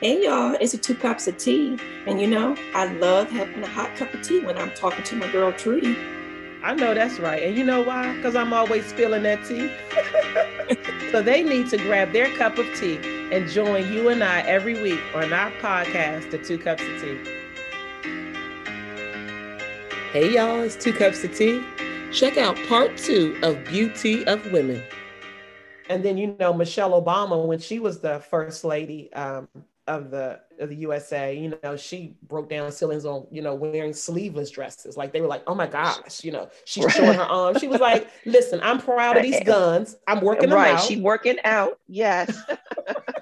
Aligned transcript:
Hey 0.00 0.24
y'all, 0.24 0.54
it's 0.60 0.74
a 0.74 0.78
two 0.78 0.94
cups 0.94 1.26
of 1.26 1.38
tea. 1.38 1.78
And 2.06 2.20
you 2.20 2.26
know, 2.26 2.54
I 2.74 2.92
love 2.92 3.30
having 3.30 3.62
a 3.62 3.66
hot 3.66 3.96
cup 3.96 4.12
of 4.12 4.20
tea 4.20 4.40
when 4.40 4.58
I'm 4.58 4.70
talking 4.72 5.02
to 5.02 5.16
my 5.16 5.32
girl 5.32 5.54
Trudy. 5.54 5.96
I 6.62 6.74
know 6.74 6.92
that's 6.92 7.18
right. 7.18 7.42
And 7.42 7.56
you 7.56 7.64
know 7.64 7.80
why? 7.80 8.14
Because 8.14 8.36
I'm 8.36 8.52
always 8.52 8.84
spilling 8.84 9.22
that 9.22 9.42
tea. 9.46 9.70
so 11.12 11.22
they 11.22 11.42
need 11.42 11.70
to 11.70 11.78
grab 11.78 12.12
their 12.12 12.28
cup 12.36 12.58
of 12.58 12.66
tea 12.78 12.98
and 13.32 13.48
join 13.48 13.90
you 13.90 14.10
and 14.10 14.22
I 14.22 14.40
every 14.40 14.82
week 14.82 15.00
on 15.14 15.32
our 15.32 15.50
podcast, 15.62 16.30
The 16.30 16.36
Two 16.44 16.58
Cups 16.58 16.82
of 16.82 17.00
Tea. 17.00 17.18
Hey 20.12 20.34
y'all, 20.34 20.60
it's 20.60 20.76
Two 20.76 20.92
Cups 20.92 21.24
of 21.24 21.34
Tea. 21.34 21.64
Check 22.12 22.36
out 22.36 22.58
part 22.68 22.98
two 22.98 23.40
of 23.42 23.64
Beauty 23.64 24.26
of 24.26 24.44
Women. 24.52 24.82
And 25.88 26.04
then, 26.04 26.18
you 26.18 26.36
know, 26.38 26.52
Michelle 26.52 27.02
Obama, 27.02 27.46
when 27.46 27.60
she 27.60 27.78
was 27.78 28.00
the 28.00 28.20
first 28.20 28.62
lady, 28.62 29.10
um, 29.14 29.48
of 29.86 30.10
the 30.10 30.40
of 30.58 30.68
the 30.68 30.76
USA, 30.76 31.36
you 31.36 31.56
know, 31.62 31.76
she 31.76 32.16
broke 32.22 32.48
down 32.48 32.72
ceilings 32.72 33.04
on, 33.04 33.26
you 33.30 33.42
know, 33.42 33.54
wearing 33.54 33.92
sleeveless 33.92 34.50
dresses. 34.50 34.96
Like 34.96 35.12
they 35.12 35.20
were 35.20 35.26
like, 35.26 35.42
oh 35.46 35.54
my 35.54 35.66
gosh, 35.66 36.24
you 36.24 36.32
know, 36.32 36.48
she's 36.64 36.90
showing 36.92 37.14
her 37.14 37.22
arms. 37.22 37.60
She 37.60 37.68
was 37.68 37.80
like, 37.80 38.08
listen, 38.24 38.60
I'm 38.62 38.78
proud 38.78 39.16
of 39.16 39.22
these 39.22 39.42
guns. 39.44 39.96
I'm 40.06 40.20
working 40.20 40.50
right. 40.50 40.74
out. 40.74 40.82
She 40.82 41.00
working 41.00 41.38
out. 41.44 41.78
Yes. 41.86 42.36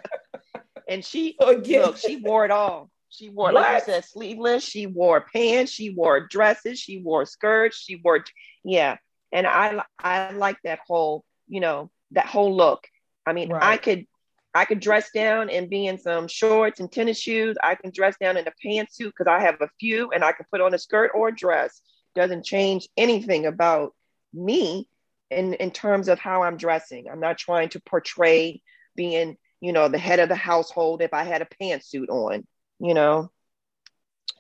and 0.88 1.05
she 1.05 1.36
Again. 1.41 1.82
look, 1.82 1.96
she 1.96 2.16
wore 2.16 2.45
it 2.45 2.50
all. 2.50 2.91
She 3.08 3.28
wore, 3.28 3.52
what? 3.52 3.55
like 3.55 3.66
I 3.66 3.80
said, 3.80 4.05
sleeveless. 4.05 4.64
She 4.64 4.86
wore 4.86 5.27
pants. 5.33 5.70
She 5.70 5.91
wore 5.91 6.27
dresses. 6.27 6.80
She 6.80 6.98
wore 6.98 7.27
skirts. 7.27 7.77
She 7.77 7.96
wore, 7.96 8.24
yeah. 8.64 8.96
And 9.33 9.46
I, 9.46 9.83
I 9.98 10.30
like 10.33 10.58
that 10.64 10.80
whole, 10.86 11.24
you 11.46 11.60
know, 11.60 11.91
that 12.12 12.27
whole 12.27 12.56
look. 12.56 12.86
I 13.27 13.33
mean, 13.33 13.50
right. 13.50 13.62
I 13.62 13.77
could 13.77 14.06
I 14.54 14.64
could 14.64 14.80
dress 14.80 15.10
down 15.10 15.50
and 15.50 15.68
be 15.68 15.86
in 15.86 15.98
some 15.98 16.28
shorts 16.28 16.78
and 16.78 16.90
tennis 16.90 17.18
shoes. 17.18 17.56
I 17.62 17.74
can 17.74 17.90
dress 17.92 18.16
down 18.20 18.36
in 18.36 18.46
a 18.46 18.52
pantsuit 18.64 19.12
because 19.16 19.27
I 19.27 19.40
have 19.40 19.60
a 19.60 19.68
few 19.80 20.10
and 20.12 20.22
I 20.22 20.32
can 20.32 20.46
put 20.50 20.60
on 20.60 20.72
a 20.74 20.78
skirt 20.78 21.11
or 21.14 21.28
a 21.28 21.34
dress. 21.34 21.80
Doesn't 22.14 22.44
change 22.44 22.88
anything 22.96 23.46
about 23.46 23.94
me 24.33 24.88
in, 25.30 25.55
in 25.55 25.72
terms 25.72 26.08
of 26.08 26.20
how 26.20 26.42
I'm 26.42 26.56
dressing. 26.56 27.06
I'm 27.11 27.19
not 27.19 27.36
trying 27.36 27.70
to 27.70 27.80
portray 27.80 28.62
being, 28.94 29.36
you 29.61 29.72
know, 29.72 29.88
the 29.88 29.98
head 29.98 30.20
of 30.20 30.28
the 30.28 30.36
household 30.36 31.02
if 31.02 31.12
I 31.12 31.24
had 31.24 31.42
a 31.42 31.48
pantsuit 31.61 32.08
on, 32.08 32.46
you 32.78 32.94
know. 32.94 33.33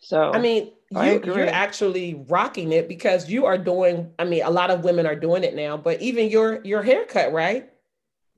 So 0.00 0.32
I 0.32 0.38
mean, 0.38 0.72
you, 0.90 1.22
you're 1.24 1.48
actually 1.48 2.22
rocking 2.28 2.72
it 2.72 2.88
because 2.88 3.28
you 3.28 3.46
are 3.46 3.58
doing, 3.58 4.12
I 4.18 4.24
mean, 4.24 4.42
a 4.44 4.50
lot 4.50 4.70
of 4.70 4.84
women 4.84 5.06
are 5.06 5.16
doing 5.16 5.42
it 5.42 5.54
now, 5.56 5.76
but 5.76 6.02
even 6.02 6.28
your 6.28 6.62
your 6.62 6.82
haircut, 6.82 7.32
right? 7.32 7.70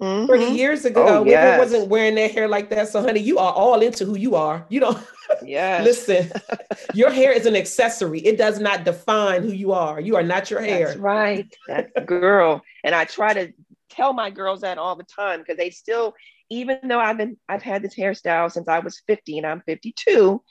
Mm-hmm. 0.01 0.27
30 0.27 0.45
years 0.47 0.85
ago, 0.85 1.07
oh, 1.09 1.25
yes. 1.25 1.43
women 1.43 1.59
wasn't 1.59 1.89
wearing 1.89 2.15
their 2.15 2.29
hair 2.29 2.49
like 2.49 2.69
that. 2.69 2.89
So, 2.89 3.01
honey, 3.01 3.21
you 3.21 3.39
are 3.39 3.53
all 3.53 3.81
into 3.81 4.05
who 4.05 4.17
you 4.17 4.35
are. 4.35 4.67
You 4.69 4.81
don't 4.81 4.99
yeah. 5.43 5.81
listen, 5.83 6.31
your 6.95 7.11
hair 7.11 7.33
is 7.33 7.47
an 7.47 7.57
accessory. 7.57 8.21
It 8.21 8.37
does 8.37 8.61
not 8.61 8.85
define 8.85 9.43
who 9.43 9.53
you 9.53 9.73
are. 9.73 9.99
You 9.99 10.17
are 10.17 10.23
not 10.23 10.51
your 10.51 10.61
hair. 10.61 10.89
That's 10.89 10.99
right. 10.99 11.57
That's 11.67 11.91
girl. 12.05 12.63
And 12.85 12.95
I 12.95 13.07
try 13.07 13.33
to 13.33 13.53
tell 13.89 14.13
my 14.13 14.29
girls 14.31 14.61
that 14.61 14.77
all 14.77 14.97
the 14.97 15.05
time 15.05 15.41
because 15.41 15.57
they 15.57 15.71
still, 15.71 16.15
even 16.51 16.79
though 16.85 17.01
I've 17.01 17.17
been 17.17 17.39
I've 17.49 17.63
had 17.63 17.83
this 17.83 17.95
hairstyle 17.95 18.53
since 18.53 18.69
I 18.69 18.81
was 18.81 19.01
50 19.07 19.39
and 19.39 19.47
I'm 19.47 19.63
52, 19.63 20.43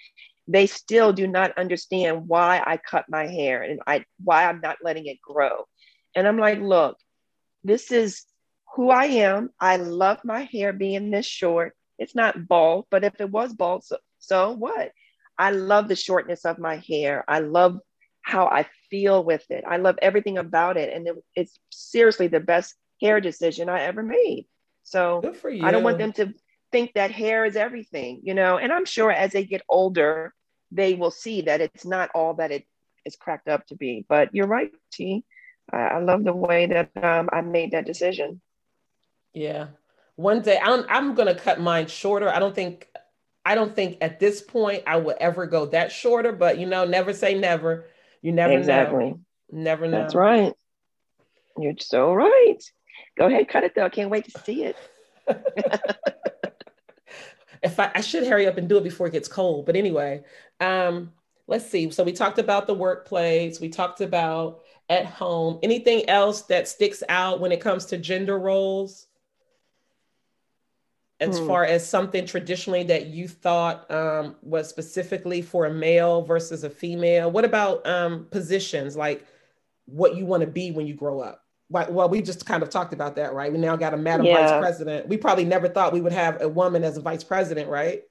they 0.47 0.65
still 0.65 1.13
do 1.13 1.27
not 1.27 1.57
understand 1.57 2.27
why 2.27 2.63
I 2.65 2.77
cut 2.77 3.05
my 3.09 3.27
hair 3.27 3.61
and 3.61 3.79
I 3.85 4.05
why 4.23 4.45
I'm 4.45 4.61
not 4.61 4.77
letting 4.83 5.05
it 5.05 5.21
grow. 5.21 5.65
And 6.15 6.27
I'm 6.27 6.39
like, 6.39 6.59
look, 6.59 6.97
this 7.63 7.91
is 7.91 8.23
who 8.75 8.89
I 8.89 9.05
am. 9.05 9.51
I 9.59 9.77
love 9.77 10.19
my 10.23 10.43
hair 10.43 10.73
being 10.73 11.09
this 11.09 11.25
short. 11.25 11.75
It's 11.97 12.15
not 12.15 12.47
bald, 12.47 12.85
but 12.91 13.03
if 13.05 13.19
it 13.19 13.29
was 13.29 13.53
bald, 13.53 13.85
so, 13.85 13.97
so 14.19 14.51
what? 14.51 14.91
I 15.37 15.51
love 15.51 15.87
the 15.87 15.95
shortness 15.95 16.45
of 16.45 16.59
my 16.59 16.77
hair. 16.77 17.23
I 17.27 17.39
love 17.39 17.79
how 18.21 18.47
I 18.47 18.67
feel 18.89 19.23
with 19.23 19.45
it. 19.49 19.63
I 19.67 19.77
love 19.77 19.97
everything 20.01 20.37
about 20.37 20.77
it. 20.77 20.93
And 20.93 21.07
it, 21.07 21.15
it's 21.35 21.59
seriously 21.71 22.27
the 22.27 22.39
best 22.39 22.75
hair 23.01 23.21
decision 23.21 23.69
I 23.69 23.83
ever 23.83 24.03
made. 24.03 24.45
So 24.83 25.21
I 25.63 25.71
don't 25.71 25.83
want 25.83 25.97
them 25.97 26.13
to 26.13 26.33
think 26.71 26.93
that 26.93 27.11
hair 27.11 27.45
is 27.45 27.55
everything, 27.55 28.21
you 28.23 28.33
know. 28.33 28.57
And 28.57 28.73
I'm 28.73 28.85
sure 28.85 29.11
as 29.11 29.31
they 29.31 29.45
get 29.45 29.61
older, 29.69 30.33
they 30.71 30.95
will 30.95 31.11
see 31.11 31.41
that 31.41 31.61
it's 31.61 31.85
not 31.85 32.09
all 32.13 32.35
that 32.35 32.51
it 32.51 32.65
is 33.05 33.15
cracked 33.15 33.47
up 33.47 33.65
to 33.67 33.75
be. 33.75 34.05
But 34.07 34.33
you're 34.35 34.47
right, 34.47 34.73
T. 34.91 35.23
I, 35.71 35.77
I 35.77 35.99
love 35.99 36.23
the 36.23 36.33
way 36.33 36.65
that 36.67 36.91
um, 37.01 37.29
I 37.31 37.41
made 37.41 37.71
that 37.71 37.85
decision. 37.85 38.41
Yeah. 39.35 39.67
One 40.15 40.41
day 40.41 40.59
I'm 40.61 40.85
I'm 40.89 41.13
gonna 41.13 41.35
cut 41.35 41.59
mine 41.59 41.87
shorter. 41.87 42.29
I 42.29 42.39
don't 42.39 42.55
think 42.55 42.87
I 43.45 43.53
don't 43.53 43.75
think 43.75 43.97
at 44.01 44.19
this 44.19 44.41
point 44.41 44.83
I 44.87 44.97
would 44.97 45.17
ever 45.19 45.45
go 45.45 45.67
that 45.67 45.91
shorter, 45.91 46.31
but 46.31 46.57
you 46.57 46.65
know, 46.65 46.85
never 46.85 47.13
say 47.13 47.37
never. 47.37 47.85
You 48.21 48.31
never 48.31 48.57
exactly. 48.57 49.11
know. 49.11 49.19
Never 49.51 49.87
know. 49.87 49.99
That's 49.99 50.15
right. 50.15 50.53
You're 51.57 51.73
so 51.79 52.13
right. 52.13 52.59
Go 53.17 53.27
ahead, 53.27 53.47
cut 53.47 53.63
it 53.63 53.75
though. 53.75 53.85
I 53.85 53.89
can't 53.89 54.09
wait 54.09 54.25
to 54.25 54.41
see 54.41 54.63
it. 54.63 54.75
if 57.63 57.79
I, 57.79 57.91
I 57.95 58.01
should 58.01 58.27
hurry 58.27 58.47
up 58.47 58.57
and 58.57 58.67
do 58.69 58.77
it 58.77 58.83
before 58.83 59.07
it 59.07 59.13
gets 59.13 59.27
cold. 59.27 59.65
But 59.65 59.75
anyway, 59.75 60.23
um, 60.59 61.11
let's 61.47 61.69
see. 61.69 61.91
So 61.91 62.03
we 62.03 62.13
talked 62.13 62.39
about 62.39 62.67
the 62.67 62.73
workplace, 62.73 63.59
we 63.59 63.69
talked 63.69 64.01
about 64.01 64.61
at 64.89 65.05
home. 65.05 65.59
Anything 65.63 66.07
else 66.09 66.43
that 66.43 66.67
sticks 66.67 67.03
out 67.09 67.39
when 67.39 67.51
it 67.51 67.61
comes 67.61 67.85
to 67.87 67.97
gender 67.97 68.39
roles? 68.39 69.07
As 71.19 71.39
hmm. 71.39 71.47
far 71.47 71.65
as 71.65 71.87
something 71.87 72.25
traditionally 72.25 72.83
that 72.83 73.07
you 73.07 73.27
thought 73.27 73.89
um, 73.89 74.35
was 74.41 74.69
specifically 74.69 75.41
for 75.41 75.65
a 75.65 75.73
male 75.73 76.21
versus 76.23 76.63
a 76.63 76.69
female? 76.69 77.31
What 77.31 77.45
about 77.45 77.85
um, 77.87 78.25
positions 78.31 78.95
like 78.95 79.25
what 79.85 80.15
you 80.15 80.25
want 80.25 80.41
to 80.41 80.47
be 80.47 80.71
when 80.71 80.87
you 80.87 80.93
grow 80.93 81.21
up? 81.21 81.41
Well, 81.69 82.09
we 82.09 82.21
just 82.21 82.45
kind 82.45 82.61
of 82.61 82.69
talked 82.69 82.93
about 82.93 83.15
that, 83.15 83.33
right? 83.33 83.51
We 83.51 83.57
now 83.57 83.75
got 83.75 83.93
a 83.93 83.97
madam 83.97 84.25
yeah. 84.25 84.47
vice 84.47 84.59
president. 84.59 85.07
We 85.07 85.17
probably 85.17 85.45
never 85.45 85.67
thought 85.67 85.93
we 85.93 86.01
would 86.01 86.13
have 86.13 86.41
a 86.41 86.47
woman 86.47 86.83
as 86.83 86.95
a 86.95 87.01
vice 87.01 87.23
president, 87.23 87.69
right? 87.69 88.03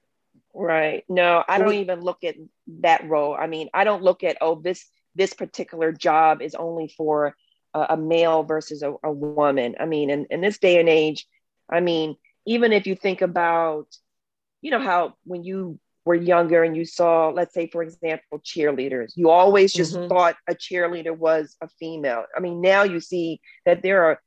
Right. 0.53 1.03
No, 1.07 1.43
I 1.47 1.57
don't 1.57 1.73
even 1.73 2.01
look 2.01 2.23
at 2.23 2.35
that 2.81 3.07
role. 3.07 3.33
I 3.33 3.47
mean, 3.47 3.69
I 3.73 3.83
don't 3.83 4.03
look 4.03 4.23
at 4.23 4.37
oh 4.41 4.55
this 4.55 4.85
this 5.15 5.33
particular 5.33 5.91
job 5.91 6.41
is 6.41 6.55
only 6.55 6.93
for 6.97 7.35
a, 7.73 7.87
a 7.89 7.97
male 7.97 8.43
versus 8.43 8.81
a, 8.81 8.93
a 9.03 9.11
woman. 9.11 9.75
I 9.79 9.85
mean, 9.85 10.09
in, 10.09 10.25
in 10.29 10.41
this 10.41 10.57
day 10.57 10.79
and 10.79 10.89
age, 10.89 11.25
I 11.69 11.79
mean, 11.79 12.15
even 12.45 12.73
if 12.73 12.87
you 12.87 12.95
think 12.95 13.21
about, 13.21 13.87
you 14.61 14.71
know, 14.71 14.79
how 14.79 15.15
when 15.23 15.43
you 15.43 15.79
were 16.05 16.15
younger 16.15 16.63
and 16.63 16.77
you 16.77 16.85
saw, 16.85 17.29
let's 17.29 17.53
say, 17.53 17.67
for 17.67 17.81
example, 17.81 18.39
cheerleaders, 18.39 19.13
you 19.15 19.29
always 19.29 19.73
just 19.73 19.95
mm-hmm. 19.95 20.07
thought 20.07 20.35
a 20.47 20.53
cheerleader 20.53 21.17
was 21.17 21.57
a 21.61 21.67
female. 21.79 22.25
I 22.35 22.39
mean, 22.39 22.61
now 22.61 22.83
you 22.83 22.99
see 22.99 23.41
that 23.65 23.81
there 23.81 24.03
are 24.05 24.21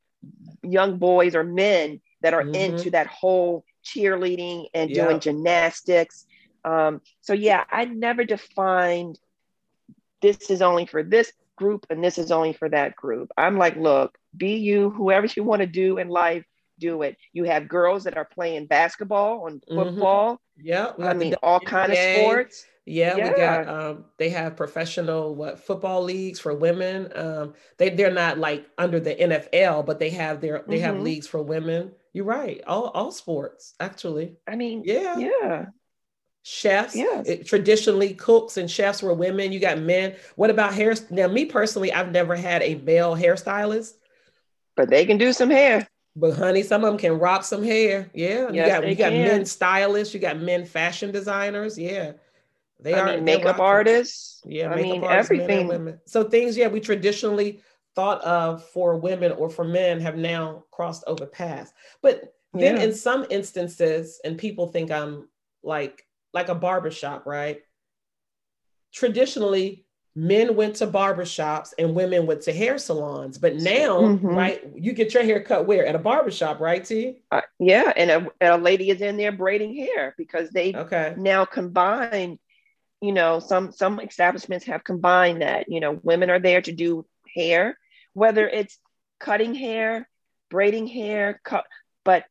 young 0.62 0.98
boys 0.98 1.36
or 1.36 1.44
men 1.44 2.00
that 2.22 2.34
are 2.34 2.42
mm-hmm. 2.42 2.54
into 2.54 2.90
that 2.90 3.06
whole 3.06 3.64
cheerleading 3.84 4.66
and 4.74 4.90
yeah. 4.90 5.04
doing 5.04 5.20
gymnastics. 5.20 6.26
Um, 6.64 7.00
so, 7.20 7.32
yeah, 7.32 7.64
I 7.70 7.84
never 7.84 8.24
defined 8.24 9.18
this 10.20 10.50
is 10.50 10.62
only 10.62 10.86
for 10.86 11.04
this 11.04 11.32
group 11.54 11.86
and 11.90 12.02
this 12.02 12.18
is 12.18 12.32
only 12.32 12.52
for 12.52 12.68
that 12.68 12.96
group. 12.96 13.30
I'm 13.36 13.56
like, 13.56 13.76
look, 13.76 14.18
be 14.36 14.56
you, 14.56 14.90
whoever 14.90 15.28
you 15.36 15.44
want 15.44 15.60
to 15.60 15.66
do 15.66 15.98
in 15.98 16.08
life, 16.08 16.44
do 16.78 17.02
it. 17.02 17.16
You 17.32 17.44
have 17.44 17.68
girls 17.68 18.04
that 18.04 18.16
are 18.16 18.24
playing 18.24 18.66
basketball 18.66 19.46
and 19.46 19.62
mm-hmm. 19.62 19.76
football. 19.76 20.34
Mm-hmm. 20.34 20.66
Yeah, 20.66 20.92
I 20.98 21.14
mean 21.14 21.34
all 21.42 21.60
kind 21.60 21.92
of 21.92 21.98
sports. 21.98 22.66
Yeah, 22.84 23.16
yeah, 23.16 23.30
we 23.30 23.36
got 23.36 23.68
um, 23.68 24.04
they 24.16 24.30
have 24.30 24.56
professional 24.56 25.34
what 25.34 25.58
football 25.58 26.02
leagues 26.02 26.40
for 26.40 26.54
women. 26.54 27.12
Um, 27.14 27.54
they 27.76 27.90
they're 27.90 28.10
not 28.10 28.38
like 28.38 28.66
under 28.78 28.98
the 28.98 29.14
NFL, 29.14 29.84
but 29.84 29.98
they 29.98 30.10
have 30.10 30.40
their 30.40 30.64
they 30.66 30.76
mm-hmm. 30.76 30.84
have 30.84 31.00
leagues 31.00 31.26
for 31.26 31.42
women. 31.42 31.92
You're 32.12 32.24
right. 32.24 32.62
All 32.66 32.86
all 32.86 33.12
sports 33.12 33.74
actually. 33.78 34.36
I 34.46 34.56
mean, 34.56 34.82
yeah, 34.84 35.18
yeah. 35.18 35.66
Chefs, 36.50 36.96
yes. 36.96 37.28
It, 37.28 37.46
traditionally 37.46 38.14
cooks 38.14 38.56
and 38.56 38.70
chefs 38.70 39.02
were 39.02 39.12
women. 39.12 39.52
You 39.52 39.60
got 39.60 39.78
men. 39.78 40.16
What 40.36 40.48
about 40.48 40.72
hair? 40.72 40.94
Now, 41.10 41.28
me 41.28 41.44
personally, 41.44 41.92
I've 41.92 42.10
never 42.10 42.34
had 42.36 42.62
a 42.62 42.76
male 42.76 43.14
hairstylist, 43.14 43.92
but 44.74 44.88
they 44.88 45.04
can 45.04 45.18
do 45.18 45.34
some 45.34 45.50
hair. 45.50 45.86
But 46.18 46.36
honey, 46.36 46.64
some 46.64 46.82
of 46.82 46.90
them 46.90 46.98
can 46.98 47.18
rock 47.18 47.44
some 47.44 47.62
hair. 47.62 48.10
Yeah, 48.12 48.50
yes, 48.50 48.52
you 48.52 48.66
got 48.66 48.88
you 48.88 48.94
got 48.96 49.12
men 49.12 49.44
stylists, 49.44 50.12
you 50.12 50.18
got 50.18 50.40
men 50.40 50.64
fashion 50.64 51.12
designers. 51.12 51.78
Yeah, 51.78 52.12
they 52.80 52.94
I 52.94 53.00
are 53.00 53.14
mean, 53.14 53.24
makeup 53.24 53.60
artists. 53.60 54.42
Yeah, 54.44 54.72
I 54.72 54.76
mean 54.82 55.04
artists, 55.04 55.30
everything. 55.30 55.98
So 56.06 56.24
things, 56.24 56.56
yeah, 56.56 56.66
we 56.66 56.80
traditionally 56.80 57.60
thought 57.94 58.20
of 58.22 58.64
for 58.64 58.96
women 58.96 59.30
or 59.32 59.48
for 59.48 59.64
men 59.64 60.00
have 60.00 60.16
now 60.16 60.64
crossed 60.72 61.04
over 61.06 61.24
paths. 61.24 61.72
But 62.02 62.34
then 62.52 62.76
yeah. 62.76 62.82
in 62.82 62.94
some 62.94 63.24
instances, 63.30 64.20
and 64.24 64.36
people 64.36 64.66
think 64.66 64.90
I'm 64.90 65.28
like 65.62 66.04
like 66.34 66.48
a 66.48 66.54
barbershop, 66.54 67.26
right? 67.26 67.60
Traditionally, 68.92 69.86
men 70.18 70.56
went 70.56 70.74
to 70.74 70.86
barbershops 70.86 71.72
and 71.78 71.94
women 71.94 72.26
went 72.26 72.42
to 72.42 72.52
hair 72.52 72.76
salons. 72.76 73.38
But 73.38 73.54
now, 73.54 74.00
Mhm. 74.00 74.34
right, 74.36 74.64
you 74.74 74.92
get 74.92 75.14
your 75.14 75.22
hair 75.22 75.40
cut 75.40 75.66
where? 75.66 75.86
At 75.86 75.94
a 75.94 75.98
barbershop, 76.00 76.58
right, 76.58 76.84
T? 76.84 77.22
Uh, 77.30 77.42
yeah, 77.60 77.92
and 77.96 78.10
a, 78.10 78.16
and 78.40 78.54
a 78.54 78.56
lady 78.56 78.90
is 78.90 79.00
in 79.00 79.16
there 79.16 79.30
braiding 79.30 79.76
hair 79.76 80.14
because 80.18 80.50
they 80.50 80.74
Okay. 80.74 81.14
now 81.16 81.44
combine. 81.44 82.40
You 83.00 83.12
know, 83.12 83.38
some 83.38 83.70
some 83.70 84.00
establishments 84.00 84.66
have 84.66 84.82
combined 84.82 85.42
that. 85.42 85.66
You 85.68 85.78
know, 85.78 86.00
women 86.02 86.30
are 86.30 86.40
there 86.40 86.62
to 86.62 86.72
do 86.72 87.06
hair, 87.32 87.78
whether 88.12 88.48
it's 88.48 88.76
cutting 89.20 89.54
hair, 89.54 90.08
braiding 90.50 90.88
hair, 90.88 91.40
cut, 91.44 91.64
but 92.04 92.24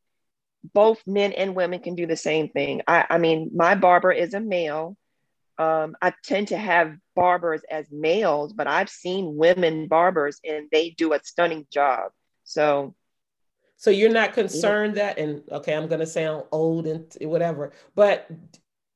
both 0.74 1.02
men 1.06 1.32
and 1.32 1.54
women 1.54 1.80
can 1.80 1.94
do 1.94 2.06
the 2.06 2.16
same 2.16 2.50
thing. 2.50 2.82
I, 2.86 3.06
I 3.08 3.16
mean, 3.18 3.52
my 3.54 3.76
barber 3.76 4.12
is 4.12 4.34
a 4.34 4.40
male. 4.40 4.98
Um, 5.58 5.96
I 6.00 6.12
tend 6.24 6.48
to 6.48 6.58
have 6.58 6.96
barbers 7.16 7.62
as 7.70 7.86
males, 7.90 8.52
but 8.52 8.66
I've 8.68 8.88
seen 8.90 9.36
women 9.36 9.88
barbers 9.88 10.40
and 10.44 10.68
they 10.72 10.90
do 10.90 11.12
a 11.14 11.20
stunning 11.22 11.66
job. 11.72 12.12
So 12.44 12.94
So 13.76 13.90
you're 13.90 14.10
not 14.10 14.32
concerned 14.32 14.96
that, 14.96 15.18
and 15.18 15.42
okay, 15.52 15.74
I'm 15.74 15.86
going 15.86 16.00
to 16.00 16.06
sound 16.06 16.44
old 16.52 16.86
and 16.86 17.06
whatever, 17.20 17.72
but 17.94 18.26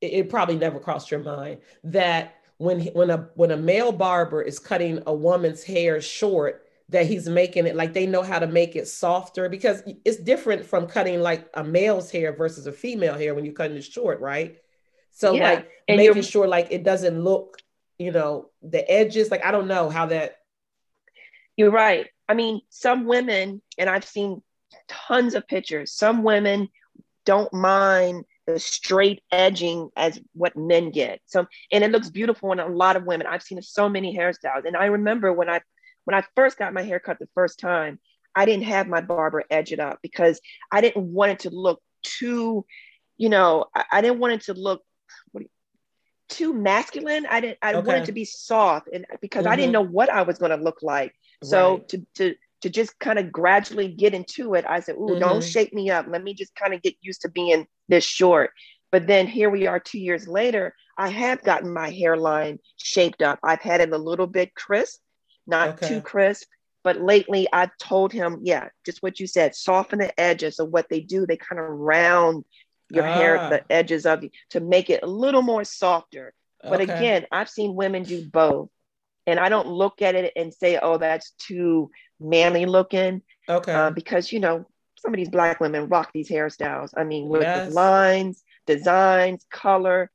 it, 0.01 0.13
it 0.13 0.31
probably 0.31 0.57
never 0.57 0.81
crossed 0.81 1.11
your 1.11 1.21
mind 1.21 1.61
that 1.85 2.35
when 2.59 2.81
when 2.89 3.11
a 3.11 3.29
when 3.35 3.51
a 3.53 3.57
male 3.57 3.93
barber 3.93 4.43
is 4.43 4.59
cutting 4.59 5.03
a 5.07 5.15
woman's 5.15 5.63
hair 5.65 6.01
short, 6.01 6.67
that 6.89 7.07
he's 7.07 7.29
making 7.29 7.67
it 7.67 7.77
like 7.77 7.93
they 7.93 8.07
know 8.07 8.23
how 8.23 8.39
to 8.41 8.47
make 8.47 8.75
it 8.77 8.89
softer 8.89 9.49
because 9.49 9.83
it's 10.05 10.19
different 10.19 10.65
from 10.67 10.87
cutting 10.87 11.21
like 11.21 11.49
a 11.55 11.63
male's 11.65 12.11
hair 12.11 12.33
versus 12.35 12.67
a 12.67 12.73
female 12.73 13.15
hair 13.15 13.35
when 13.35 13.45
you're 13.45 13.55
cutting 13.55 13.77
it 13.77 13.85
short, 13.85 14.21
right? 14.21 14.59
So 15.13 15.35
Yeah, 15.35 15.45
like 15.45 15.71
and 15.89 15.97
making 15.99 16.23
sure 16.23 16.47
like 16.49 16.69
it 16.71 16.83
doesn't 16.85 17.23
look, 17.23 17.59
you 17.99 18.11
know, 18.13 18.51
the 18.63 18.89
edges. 18.91 19.31
Like 19.31 19.45
I 19.45 19.51
don't 19.51 19.69
know 19.69 19.89
how 19.89 20.07
that. 20.07 20.37
You're 21.57 21.71
right. 21.71 22.09
I 22.29 22.35
mean, 22.35 22.63
some 22.71 23.07
women, 23.07 23.61
and 23.79 23.91
I've 23.91 24.05
seen 24.05 24.43
tons 24.89 25.35
of 25.35 25.47
pictures, 25.47 25.93
some 25.93 26.23
women 26.23 26.69
don't 27.27 27.53
mind 27.53 28.25
the 28.47 28.59
straight 28.59 29.23
edging 29.31 29.91
as 29.97 30.19
what 30.33 30.57
men 30.57 30.91
get. 30.91 31.21
So, 31.27 31.47
and 31.71 31.85
it 31.85 31.93
looks 31.93 32.11
beautiful 32.11 32.51
on 32.51 32.59
a 32.59 32.67
lot 32.67 32.97
of 32.97 33.05
women. 33.05 33.27
I've 33.27 33.43
seen 33.43 33.61
so 33.63 33.89
many 33.89 34.17
hairstyles. 34.17 34.65
And 34.65 34.77
I 34.77 34.87
remember 34.87 35.33
when 35.33 35.49
I 35.49 35.61
when 36.05 36.15
I 36.17 36.25
first 36.35 36.59
got 36.59 36.73
my 36.73 36.83
hair 36.83 36.99
cut 36.99 37.19
the 37.21 37.29
first 37.35 37.61
time, 37.61 38.01
I 38.35 38.45
didn't 38.45 38.65
have 38.65 38.89
my 38.89 39.01
barber 39.01 39.45
edge 39.51 39.73
it 39.73 39.79
up 39.79 39.99
because 40.03 40.41
I 40.73 40.81
didn't 40.81 41.13
want 41.13 41.33
it 41.33 41.39
to 41.41 41.51
look 41.51 41.81
too, 42.03 42.65
you 43.17 43.29
know, 43.29 43.67
I, 43.75 43.85
I 43.93 44.01
didn't 44.01 44.19
want 44.19 44.33
it 44.33 44.41
to 44.43 44.55
look 44.55 44.81
what 44.81 44.81
do 44.81 44.81
you- 44.81 44.92
too 46.29 46.55
masculine. 46.55 47.27
I 47.27 47.41
didn't 47.41 47.59
I 47.63 47.75
Okay. 47.75 47.87
wanted 47.87 48.07
to 48.07 48.13
be 48.13 48.25
soft 48.25 48.89
and 48.93 49.07
because 49.21 49.47
I 49.47 49.55
didn't 49.57 49.71
Mhm. 49.71 49.73
know 49.73 49.83
what 49.85 50.11
I 50.11 50.23
was 50.23 50.39
going 50.39 50.57
to 50.57 50.65
look 50.65 50.83
like. 50.83 51.15
So 51.43 51.79
Right. 51.79 51.89
to 51.89 52.07
to 52.17 52.35
to 52.63 52.71
just 52.71 52.99
kind 53.01 53.19
of 53.19 53.33
gradually 53.33 53.89
get 53.89 54.15
into 54.15 54.55
it, 54.55 54.65
I 54.69 54.81
said, 54.81 54.95
"Ooh, 54.95 55.17
don't 55.17 55.43
Mhm. 55.43 55.51
shake 55.53 55.75
me 55.75 55.91
up. 55.91 56.07
Let 56.09 56.23
me 56.23 56.33
just 56.33 56.55
kind 56.55 56.73
of 56.73 56.81
get 56.83 56.97
used 57.01 57.23
to 57.23 57.29
being 57.29 57.67
this 57.89 58.05
short." 58.05 58.53
But 58.93 59.07
then 59.07 59.27
here 59.27 59.51
we 59.51 59.67
are, 59.67 59.81
two 59.81 59.99
years 59.99 60.29
later. 60.29 60.75
I 60.97 61.09
have 61.09 61.43
gotten 61.43 61.73
my 61.73 61.91
hairline 61.91 62.59
shaped 62.77 63.23
up. 63.23 63.39
I've 63.43 63.63
had 63.63 63.81
it 63.81 63.93
a 63.93 63.99
little 63.99 64.27
bit 64.27 64.55
crisp, 64.55 65.01
not 65.47 65.71
Okay. 65.71 65.89
too 65.89 66.01
crisp. 66.03 66.47
But 66.85 67.01
lately, 67.01 67.49
I've 67.53 67.77
told 67.79 68.13
him, 68.13 68.41
yeah, 68.43 68.69
just 68.85 69.03
what 69.03 69.19
you 69.19 69.27
said, 69.27 69.55
soften 69.55 70.01
the 70.01 70.21
edges. 70.21 70.57
So 70.57 70.65
what 70.65 70.89
they 70.91 71.01
do, 71.01 71.27
they 71.27 71.37
kind 71.37 71.61
of 71.61 71.69
round 71.69 72.45
your 72.93 73.05
hair, 73.05 73.39
Ah. 73.43 73.49
the 73.49 73.65
edges 73.73 74.07
of 74.07 74.23
you, 74.23 74.31
to 74.51 74.61
make 74.61 74.91
it 74.91 75.03
a 75.03 75.07
little 75.07 75.43
more 75.43 75.65
softer. 75.65 76.35
But 76.63 76.81
Okay. 76.81 76.93
again, 76.93 77.27
I've 77.33 77.49
seen 77.51 77.75
women 77.75 78.03
do 78.05 78.25
both. 78.25 78.69
And 79.27 79.39
I 79.39 79.49
don't 79.49 79.69
look 79.69 80.03
at 80.03 80.15
it 80.17 80.33
and 80.37 80.53
say, 80.53 80.79
oh, 80.83 80.99
that's 80.99 81.31
too 81.33 81.91
manly 82.21 82.67
looking. 82.67 83.23
okay, 83.49 83.73
Uh, 83.73 83.91
because, 83.91 84.33
you 84.33 84.41
know, 84.41 84.67
some 84.99 85.13
of 85.15 85.17
these 85.19 85.29
Black 85.31 85.61
women 85.61 85.89
rock 85.89 86.11
these 86.13 86.29
hairstyles. 86.31 86.93
I 86.97 87.05
mean, 87.05 87.29
with, 87.29 87.41
with 87.41 87.55
Yes. 87.55 87.75
lines, 87.75 88.43
designs, 88.67 89.45
color, 89.51 90.11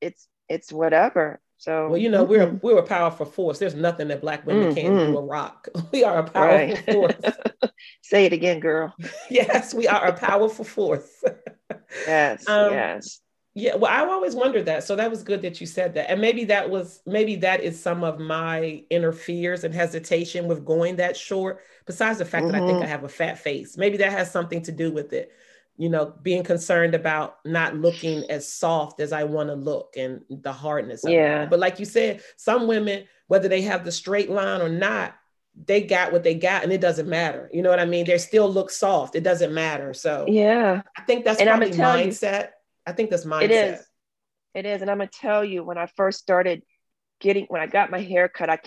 it's 0.00 0.26
it's 0.48 0.72
whatever. 0.72 1.40
So, 1.60 1.72
Well, 1.86 1.98
you 1.98 2.08
know, 2.10 2.24
we're 2.24 2.48
mhm. 2.48 2.60
we're 2.62 2.78
a 2.78 2.82
powerful 2.86 3.26
force. 3.26 3.58
There's 3.58 3.74
nothing 3.74 4.08
that 4.08 4.20
black 4.22 4.46
women 4.46 4.68
can't 4.68 4.98
Mhm. 4.98 5.10
do 5.10 5.18
a 5.18 5.22
rock. 5.24 5.68
We 5.92 6.04
are 6.04 6.18
a 6.18 6.24
powerful 6.30 6.76
right. 6.76 6.84
force. 6.90 7.16
Say 8.02 8.26
it 8.26 8.32
again, 8.32 8.60
girl. 8.60 8.94
yes, 9.30 9.74
we 9.74 9.86
are 9.88 10.06
a 10.08 10.12
powerful 10.12 10.64
force. 10.64 11.24
Yes, 12.06 12.46
Um, 12.46 12.58
yes. 12.58 13.20
yeah, 13.54 13.76
well, 13.76 13.90
I've 13.92 14.08
always 14.10 14.34
wondered 14.36 14.66
that. 14.66 14.84
So 14.84 14.96
that 14.96 15.10
was 15.10 15.22
good 15.24 15.42
that 15.42 15.60
you 15.60 15.66
said 15.66 15.94
that. 15.94 16.10
And 16.10 16.20
maybe 16.20 16.44
that 16.46 16.70
was 16.70 17.02
maybe 17.06 17.36
that 17.36 17.62
is 17.62 17.80
some 17.82 18.04
of 18.04 18.20
my 18.20 18.84
inner 18.90 19.12
fears 19.12 19.64
and 19.64 19.74
hesitation 19.74 20.46
with 20.48 20.64
going 20.64 20.96
that 20.96 21.16
short. 21.16 21.62
Besides 21.86 22.18
the 22.18 22.26
fact 22.26 22.48
that 22.48 22.56
I 22.56 22.60
think 22.60 22.80
Mhm. 22.80 22.82
I 22.82 22.86
have 22.86 23.04
a 23.04 23.08
fat 23.08 23.38
face, 23.38 23.76
maybe 23.78 23.98
that 23.98 24.12
has 24.12 24.30
something 24.32 24.62
to 24.64 24.72
do 24.72 24.92
with 24.92 25.12
it. 25.12 25.32
You 25.80 25.88
know, 25.88 26.12
being 26.22 26.44
concerned 26.44 26.94
about 26.94 27.36
not 27.46 27.74
looking 27.74 28.30
as 28.30 28.52
soft 28.52 29.00
as 29.00 29.12
I 29.14 29.24
want 29.24 29.48
to 29.48 29.54
look 29.54 29.94
and 29.96 30.20
the 30.28 30.52
hardness. 30.52 31.00
Yeah. 31.06 31.44
It. 31.44 31.50
But 31.50 31.58
like 31.58 31.78
you 31.78 31.86
said, 31.86 32.22
some 32.36 32.66
women, 32.66 33.04
whether 33.28 33.48
they 33.48 33.62
have 33.62 33.86
the 33.86 33.90
straight 33.90 34.28
line 34.30 34.60
or 34.60 34.68
not, 34.68 35.14
they 35.64 35.80
got 35.80 36.12
what 36.12 36.22
they 36.22 36.34
got, 36.34 36.64
and 36.64 36.70
it 36.72 36.82
doesn't 36.82 37.08
matter. 37.08 37.48
You 37.50 37.62
know 37.62 37.70
what 37.70 37.80
I 37.80 37.86
mean? 37.86 38.04
They 38.04 38.18
still 38.18 38.52
look 38.52 38.70
soft. 38.70 39.16
It 39.16 39.22
doesn't 39.22 39.54
matter. 39.54 39.94
So 39.94 40.26
Yeah, 40.28 40.82
I 40.98 41.02
think 41.02 41.24
that's 41.24 41.40
And 41.40 41.48
probably 41.48 41.70
tell 41.70 41.98
you- 41.98 42.08
mindset. 42.08 42.50
I 42.86 42.92
think 42.92 43.08
that's 43.08 43.24
mindset. 43.24 43.42
it 43.44 43.50
is. 43.50 43.86
It 44.52 44.66
is. 44.66 44.82
And 44.82 44.90
I'm 44.90 44.98
going 44.98 45.08
to 45.08 45.18
tell 45.18 45.42
you, 45.42 45.64
when 45.64 45.78
I 45.78 45.86
first 45.86 46.18
started 46.18 46.62
getting, 47.20 47.46
when 47.46 47.62
I 47.62 47.66
got 47.66 47.90
my 47.90 48.00
hair 48.00 48.28
cut, 48.28 48.50
I, 48.50 48.58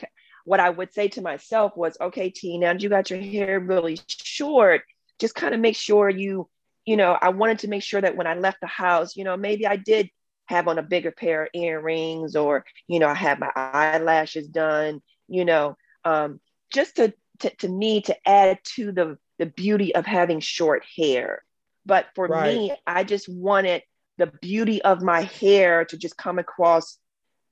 what 0.45 0.59
I 0.59 0.71
would 0.71 0.91
say 0.93 1.09
to 1.09 1.21
myself 1.21 1.77
was, 1.77 1.95
okay, 2.01 2.31
T, 2.31 2.57
now 2.57 2.71
you 2.73 2.89
got 2.89 3.11
your 3.11 3.19
hair 3.19 3.59
really 3.59 3.99
short, 4.07 4.81
just 5.19 5.35
kind 5.35 5.53
of 5.53 5.59
make 5.61 5.75
sure 5.75 6.09
you, 6.09 6.49
you 6.85 6.97
know, 6.97 7.17
I 7.21 7.29
wanted 7.29 7.59
to 7.59 7.67
make 7.67 7.83
sure 7.83 8.01
that 8.01 8.15
when 8.15 8.27
I 8.27 8.35
left 8.35 8.59
the 8.61 8.67
house, 8.67 9.15
you 9.15 9.23
know, 9.23 9.37
maybe 9.37 9.65
I 9.67 9.75
did 9.77 10.09
have 10.47 10.67
on 10.67 10.77
a 10.77 10.83
bigger 10.83 11.11
pair 11.11 11.43
of 11.43 11.49
earrings 11.53 12.35
or, 12.35 12.65
you 12.87 12.99
know, 12.99 13.07
I 13.07 13.13
had 13.13 13.39
my 13.39 13.49
eyelashes 13.55 14.47
done, 14.47 15.01
you 15.27 15.45
know, 15.45 15.75
um, 16.03 16.39
just 16.73 16.97
to, 16.97 17.13
to, 17.39 17.49
to 17.57 17.69
me 17.69 18.01
to 18.01 18.15
add 18.27 18.59
to 18.75 18.91
the, 18.91 19.17
the 19.39 19.45
beauty 19.45 19.95
of 19.95 20.05
having 20.05 20.39
short 20.39 20.83
hair. 20.97 21.43
But 21.85 22.07
for 22.15 22.27
Right. 22.27 22.43
me, 22.43 22.73
I 22.85 23.03
just 23.03 23.29
wanted 23.29 23.83
the 24.17 24.27
beauty 24.27 24.81
of 24.81 25.01
my 25.01 25.21
hair 25.23 25.85
to 25.85 25.97
just 25.97 26.17
come 26.17 26.39
across 26.39 26.97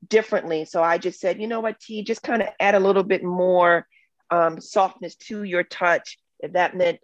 differently. 0.07 0.65
So 0.65 0.83
I 0.83 0.97
just 0.97 1.19
said, 1.19 1.41
you 1.41 1.47
know 1.47 1.59
what, 1.61 1.79
T, 1.79 2.03
just 2.03 2.23
kind 2.23 2.41
of 2.41 2.49
add 2.59 2.75
a 2.75 2.79
little 2.79 3.03
bit 3.03 3.23
more 3.23 3.87
um, 4.29 4.59
softness 4.59 5.15
to 5.15 5.43
your 5.43 5.63
touch. 5.63 6.17
If 6.39 6.53
that 6.53 6.75
meant, 6.75 6.99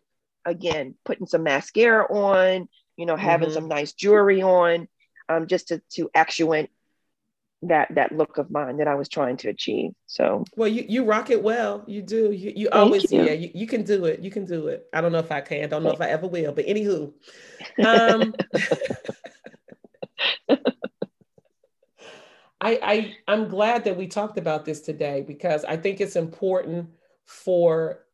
again, 0.47 0.95
putting 1.05 1.27
some 1.27 1.43
mascara 1.43 2.05
on, 2.11 2.67
you 2.95 3.05
know, 3.05 3.15
having 3.15 3.49
Mhm. 3.49 3.53
some 3.53 3.67
nice 3.67 3.93
jewelry 3.93 4.41
on, 4.41 4.87
um, 5.29 5.45
just 5.45 5.67
to, 5.67 5.81
to 5.91 6.09
actuate 6.15 6.71
that 7.63 7.89
that 7.95 8.11
look 8.11 8.37
of 8.37 8.51
mine 8.51 8.77
that 8.77 8.87
I 8.87 8.95
was 8.95 9.09
trying 9.09 9.37
to 9.37 9.49
achieve. 9.49 9.91
So 10.05 10.45
Well, 10.55 10.67
you, 10.67 10.85
you 10.87 11.03
rock 11.03 11.29
it 11.31 11.43
well. 11.43 11.83
You 11.87 12.01
do. 12.01 12.31
You, 12.31 12.53
you 12.55 12.69
Thank 12.69 12.83
always, 12.83 13.11
you. 13.11 13.23
yeah, 13.23 13.33
you, 13.33 13.51
you 13.53 13.67
can 13.67 13.83
do 13.83 14.05
it. 14.05 14.19
You 14.21 14.31
can 14.31 14.45
do 14.45 14.67
it. 14.67 14.87
I 14.93 15.01
don't 15.01 15.11
know 15.11 15.19
if 15.19 15.31
I 15.31 15.41
can. 15.41 15.67
Don't 15.69 15.83
know 15.83 15.89
if 15.91 15.99
I 16.01 16.09
ever 16.09 16.27
will. 16.27 16.53
But 16.53 16.65
anywho, 16.67 17.11
um, 17.83 18.33
I, 22.59 22.79
I 22.81 23.15
I'm 23.27 23.49
glad 23.49 23.83
that 23.85 23.97
we 23.97 24.07
talked 24.07 24.37
about 24.37 24.65
this 24.65 24.81
today 24.81 25.21
because 25.21 25.63
I 25.65 25.77
think 25.77 26.01
it's 26.01 26.15
important 26.15 26.89
for 27.25 28.06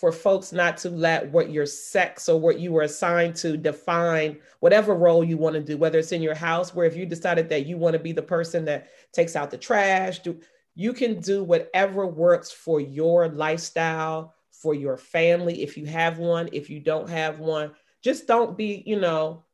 for 0.00 0.10
folks 0.10 0.52
not 0.52 0.76
to 0.78 0.90
let 0.90 1.30
what 1.30 1.50
your 1.50 1.66
sex 1.66 2.28
or 2.28 2.40
what 2.40 2.58
you 2.58 2.72
were 2.72 2.82
assigned 2.82 3.36
to 3.36 3.56
define 3.56 4.38
whatever 4.60 4.94
role 4.94 5.22
you 5.22 5.36
want 5.36 5.54
to 5.54 5.62
do, 5.62 5.76
whether 5.76 5.98
it's 5.98 6.12
in 6.12 6.22
your 6.22 6.34
house, 6.34 6.74
where 6.74 6.86
if 6.86 6.96
you 6.96 7.06
decided 7.06 7.48
that 7.48 7.66
you 7.66 7.78
want 7.78 7.92
to 7.92 7.98
be 7.98 8.12
the 8.12 8.22
person 8.22 8.64
that 8.64 8.88
takes 9.12 9.36
out 9.36 9.50
the 9.50 9.58
trash, 9.58 10.18
do 10.18 10.40
you 10.74 10.92
can 10.92 11.20
do 11.20 11.44
whatever 11.44 12.06
works 12.06 12.50
for 12.50 12.80
your 12.80 13.28
lifestyle, 13.28 14.34
for 14.50 14.74
your 14.74 14.96
family, 14.96 15.62
if 15.62 15.76
you 15.76 15.86
have 15.86 16.18
one, 16.18 16.48
if 16.52 16.68
you 16.68 16.80
don't 16.80 17.08
have 17.08 17.38
one. 17.38 17.70
Just 18.02 18.26
don't 18.26 18.56
be, 18.56 18.82
you 18.84 18.98
know, 18.98 19.44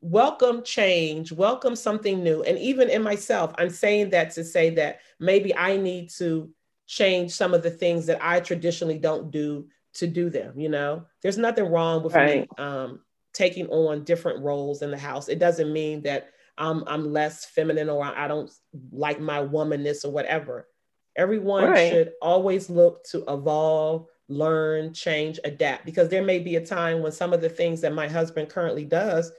welcome 0.00 0.62
change, 0.62 1.30
welcome 1.32 1.76
something 1.76 2.24
new. 2.24 2.42
And 2.42 2.58
even 2.58 2.88
in 2.88 3.02
myself, 3.02 3.52
I'm 3.58 3.70
saying 3.70 4.10
that 4.10 4.30
to 4.32 4.44
say 4.44 4.70
that 4.70 5.00
maybe 5.20 5.54
I 5.54 5.76
need 5.76 6.10
to 6.18 6.50
change 6.86 7.32
some 7.32 7.54
of 7.54 7.62
the 7.62 7.70
things 7.70 8.06
that 8.06 8.18
I 8.22 8.40
traditionally 8.40 8.98
don't 8.98 9.30
do 9.30 9.66
to 9.94 10.06
do 10.06 10.30
them. 10.30 10.58
You 10.58 10.68
know, 10.68 11.04
there's 11.22 11.38
nothing 11.38 11.66
wrong 11.66 12.02
with 12.02 12.14
Right. 12.14 12.48
me 12.58 12.64
um, 12.64 13.00
taking 13.32 13.66
on 13.68 14.04
different 14.04 14.42
roles 14.42 14.82
in 14.82 14.90
the 14.90 14.98
house. 14.98 15.28
It 15.28 15.38
doesn't 15.38 15.72
mean 15.72 16.02
that 16.02 16.30
I'm, 16.58 16.84
I'm 16.86 17.12
less 17.12 17.44
feminine 17.44 17.88
or 17.88 18.04
I 18.04 18.28
don't 18.28 18.50
like 18.92 19.20
my 19.20 19.38
womanness 19.38 20.04
or 20.04 20.10
whatever. 20.10 20.68
Everyone 21.16 21.64
Right. 21.64 21.90
should 21.90 22.12
always 22.20 22.70
look 22.70 23.04
to 23.10 23.24
evolve, 23.28 24.06
learn, 24.28 24.94
change, 24.94 25.38
adapt, 25.44 25.84
because 25.84 26.08
there 26.08 26.22
may 26.22 26.38
be 26.38 26.56
a 26.56 26.64
time 26.64 27.02
when 27.02 27.12
some 27.12 27.32
of 27.32 27.40
the 27.40 27.48
things 27.48 27.80
that 27.82 27.92
my 27.92 28.08
husband 28.08 28.48
currently 28.48 28.84
does 28.84 29.32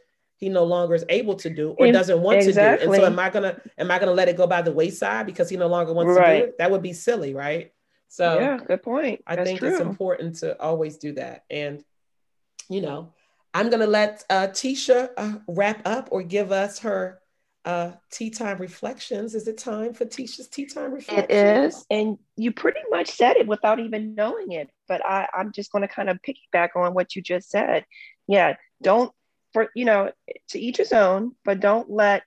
he 0.43 0.49
no 0.49 0.65
longer 0.65 0.93
is 0.93 1.05
able 1.07 1.35
to 1.35 1.49
do 1.49 1.71
or 1.79 1.89
doesn't 1.91 2.21
want 2.21 2.37
exactly. 2.37 2.79
to 2.79 2.85
do. 2.85 2.91
And 2.91 3.01
so 3.01 3.05
am 3.05 3.17
I 3.17 3.29
gonna 3.29 3.61
am 3.77 3.89
I 3.89 3.97
gonna 3.97 4.11
let 4.11 4.27
it 4.27 4.35
go 4.35 4.45
by 4.45 4.61
the 4.61 4.73
wayside 4.73 5.25
because 5.25 5.49
he 5.49 5.55
no 5.55 5.67
longer 5.67 5.93
wants 5.93 6.17
right. 6.17 6.31
to 6.31 6.37
do 6.39 6.43
it? 6.45 6.57
That 6.57 6.69
would 6.69 6.81
be 6.81 6.91
silly, 6.91 7.33
right? 7.33 7.71
So 8.13 8.39
yeah, 8.39 8.59
good 8.67 8.83
point. 8.83 9.23
I 9.25 9.35
That's 9.35 9.47
think 9.49 9.59
true. 9.61 9.69
it's 9.69 9.79
important 9.79 10.35
to 10.35 10.61
always 10.61 10.97
do 10.97 11.13
that. 11.13 11.45
And 11.49 11.83
you 12.69 12.79
know, 12.79 13.11
I'm 13.55 13.71
gonna 13.71 13.87
let 13.87 14.23
uh, 14.29 14.49
Tisha 14.49 15.09
uh, 15.17 15.39
wrap 15.47 15.81
up 15.87 16.09
or 16.11 16.21
give 16.21 16.51
us 16.51 16.77
her 16.79 17.19
uh, 17.65 17.93
tea 18.11 18.29
time 18.29 18.59
reflections. 18.59 19.33
Is 19.33 19.47
it 19.47 19.57
time 19.57 19.95
for 19.95 20.05
Tisha's 20.05 20.47
tea 20.47 20.67
time 20.67 20.93
reflections? 20.93 21.27
It 21.31 21.65
is, 21.65 21.85
and 21.89 22.19
you 22.37 22.51
pretty 22.51 22.81
much 22.91 23.09
said 23.09 23.35
it 23.37 23.47
without 23.47 23.79
even 23.79 24.13
knowing 24.13 24.51
it. 24.51 24.69
But 24.87 25.03
I, 25.03 25.27
I'm 25.33 25.51
just 25.51 25.71
going 25.71 25.81
to 25.81 25.87
kind 25.87 26.07
of 26.07 26.19
piggyback 26.21 26.75
on 26.75 26.93
what 26.93 27.15
you 27.15 27.23
just 27.23 27.49
said. 27.49 27.83
Yeah, 28.27 28.57
don't 28.83 29.11
for 29.53 29.69
you 29.73 29.85
know 29.85 30.11
to 30.49 30.59
each 30.59 30.77
his 30.77 30.93
own, 30.93 31.31
but 31.43 31.59
don't 31.59 31.89
let 31.89 32.21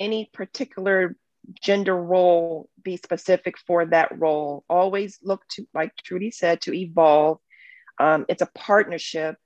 any 0.00 0.30
particular 0.32 1.16
gender 1.62 1.96
role 1.96 2.68
be 2.82 2.96
specific 2.96 3.58
for 3.58 3.86
that 3.86 4.18
role. 4.18 4.64
Always 4.68 5.18
look 5.22 5.42
to, 5.50 5.66
like 5.74 5.94
Trudy 5.96 6.30
said, 6.30 6.60
to 6.62 6.74
evolve. 6.74 7.38
Um, 7.98 8.26
it's 8.28 8.42
a 8.42 8.50
partnership, 8.54 9.36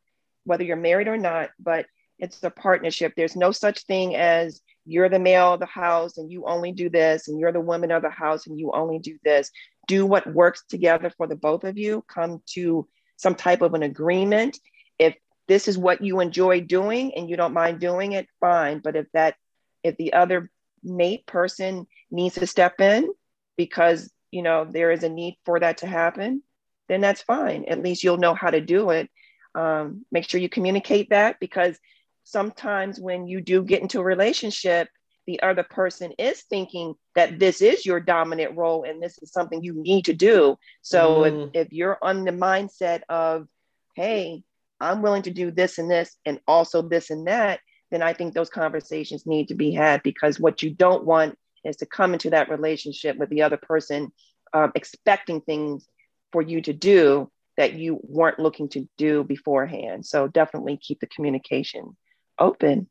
whether 0.45 0.64
you're 0.64 0.76
married 0.76 1.09
or 1.09 1.16
not, 1.16 1.50
but 1.59 1.87
it's 2.19 2.42
a 2.42 2.50
partnership. 2.50 3.14
There's 3.16 3.37
no 3.37 3.52
such 3.52 3.85
thing 3.85 4.16
as 4.16 4.61
you're 4.85 5.09
the 5.09 5.19
male 5.19 5.54
of 5.54 5.61
the 5.61 5.66
house 5.66 6.19
and 6.19 6.30
you 6.30 6.45
only 6.47 6.73
do 6.73 6.90
this, 6.90 7.28
and 7.28 7.38
you're 7.38 7.52
the 7.52 7.61
woman 7.61 7.90
of 7.90 8.02
the 8.02 8.11
house 8.11 8.47
and 8.47 8.59
you 8.59 8.73
only 8.73 8.99
do 8.99 9.19
this. 9.25 9.50
Do 9.87 10.07
what 10.07 10.33
works 10.33 10.64
together 10.69 11.11
for 11.16 11.26
the 11.26 11.37
both 11.37 11.64
of 11.64 11.78
you. 11.78 12.04
Come 12.09 12.42
to 12.54 12.87
some 13.16 13.35
type 13.35 13.62
of 13.62 13.75
an 13.75 13.83
agreement. 13.83 14.59
If 14.99 15.16
this 15.49 15.69
is 15.69 15.76
what 15.76 16.02
you 16.02 16.21
enjoy 16.21 16.61
doing 16.61 17.14
and 17.14 17.28
you 17.28 17.37
don't 17.37 17.54
mind 17.54 17.80
doing 17.80 18.12
it, 18.12 18.28
fine. 18.40 18.80
But 18.80 18.97
if 18.97 19.07
that, 19.14 19.35
if 19.83 19.97
the 19.97 20.12
other 20.12 20.50
mate 20.83 21.27
person 21.27 21.87
needs 22.11 22.37
to 22.37 22.47
step 22.47 22.81
in 22.81 23.09
because 23.57 24.11
you 24.31 24.43
know 24.43 24.65
there 24.65 24.91
is 24.91 25.03
a 25.03 25.09
need 25.09 25.37
for 25.45 25.61
that 25.61 25.79
to 25.79 25.87
happen, 25.87 26.43
then 26.89 27.01
that's 27.01 27.23
fine. 27.23 27.65
At 27.67 27.83
least 27.83 28.03
you'll 28.03 28.17
know 28.17 28.35
how 28.35 28.51
to 28.51 28.61
do 28.61 28.91
it. 28.91 29.11
Um, 29.55 30.05
make 30.13 30.29
sure 30.29 30.41
you 30.41 30.49
communicate 30.49 31.11
that 31.11 31.41
because 31.41 31.79
sometimes 32.25 33.01
when 33.01 33.27
you 33.27 33.41
do 33.41 33.63
get 33.63 33.83
into 33.83 34.01
a 34.01 34.05
relationship, 34.05 34.89
the 35.27 35.43
other 35.43 35.63
person 35.63 36.13
is 36.19 36.43
thinking 36.43 36.95
that 37.15 37.39
this 37.39 37.63
is 37.63 37.85
your 37.85 38.01
dominant 38.01 38.57
role 38.57 38.85
and 38.85 39.03
this 39.03 39.19
is 39.23 39.33
something 39.33 39.63
you 39.63 39.75
need 39.75 40.07
to 40.07 40.13
do. 40.13 40.57
So 40.83 41.23
mm. 41.23 41.51
if, 41.55 41.67
if 41.67 41.73
you're 41.73 41.99
on 42.03 42.25
the 42.25 42.33
mindset 42.33 43.03
of, 43.09 43.47
hey, 43.95 44.43
I'm 44.81 45.03
willing 45.03 45.23
to 45.23 45.31
do 45.31 45.51
this 45.51 45.79
and 45.79 45.91
this 45.91 46.17
and 46.25 46.41
also 46.49 46.83
this 46.83 47.11
and 47.11 47.27
that, 47.27 47.61
then 47.91 48.03
I 48.03 48.13
think 48.13 48.35
those 48.35 48.51
conversations 48.51 49.27
need 49.27 49.49
to 49.49 49.55
be 49.55 49.73
had 49.73 50.03
because 50.03 50.39
what 50.39 50.63
you 50.63 50.71
don't 50.71 51.05
want 51.05 51.37
is 51.65 51.77
to 51.77 51.87
come 51.87 52.13
into 52.13 52.31
that 52.31 52.49
relationship 52.49 53.17
with 53.17 53.29
the 53.29 53.43
other 53.43 53.57
person 53.57 54.13
um, 54.53 54.73
expecting 54.75 55.41
things 55.41 55.87
for 56.33 56.43
you 56.43 56.63
to 56.63 56.73
do 56.73 57.31
that 57.57 57.75
you 57.75 58.01
weren't 58.03 58.39
looking 58.39 58.69
to 58.71 58.89
do 58.97 59.25
beforehand. 59.25 60.07
So 60.07 60.29
definitely 60.29 60.79
keep 60.79 61.01
the 61.01 61.07
communication 61.09 61.97
open. 62.39 62.89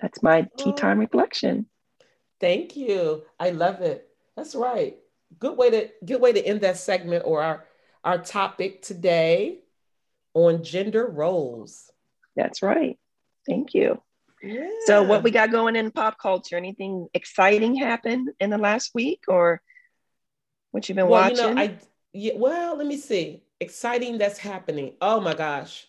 That's 0.00 0.22
my 0.22 0.46
tea 0.56 0.72
time 0.72 0.98
reflection. 0.98 1.66
Thank 2.40 2.76
you. 2.76 3.24
I 3.40 3.50
love 3.50 3.80
it. 3.80 4.08
That's 4.36 4.54
right. 4.54 4.96
Good 5.38 5.58
way 5.58 5.70
to 5.70 5.88
good 6.04 6.20
way 6.20 6.32
to 6.32 6.46
end 6.46 6.60
that 6.60 6.76
segment 6.76 7.24
or 7.26 7.42
our 7.42 7.64
our 8.04 8.18
topic 8.18 8.82
today 8.82 9.60
on 10.34 10.62
gender 10.62 11.06
roles. 11.06 11.90
That's 12.36 12.62
right. 12.62 12.96
Thank 13.46 13.74
you. 13.74 14.00
Yeah. 14.42 14.68
So, 14.86 15.02
what 15.02 15.22
we 15.22 15.30
got 15.30 15.50
going 15.50 15.76
in 15.76 15.90
pop 15.90 16.18
culture? 16.18 16.56
Anything 16.56 17.08
exciting 17.14 17.74
happen 17.74 18.28
in 18.40 18.50
the 18.50 18.58
last 18.58 18.92
week, 18.94 19.24
or 19.28 19.60
what 20.70 20.88
you've 20.88 20.96
been 20.96 21.08
well, 21.08 21.22
watching? 21.22 21.48
You 21.48 21.54
know, 21.54 21.60
I 21.60 21.78
yeah. 22.12 22.32
Well, 22.36 22.76
let 22.76 22.86
me 22.86 22.96
see. 22.96 23.42
Exciting 23.60 24.18
that's 24.18 24.38
happening. 24.38 24.94
Oh 25.00 25.20
my 25.20 25.34
gosh, 25.34 25.86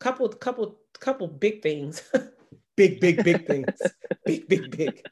couple, 0.00 0.28
couple, 0.28 0.78
couple 0.98 1.28
big 1.28 1.62
things. 1.62 2.02
big, 2.76 3.00
big, 3.00 3.22
big 3.22 3.46
things. 3.46 3.80
big, 4.26 4.48
big, 4.48 4.76
big. 4.76 5.06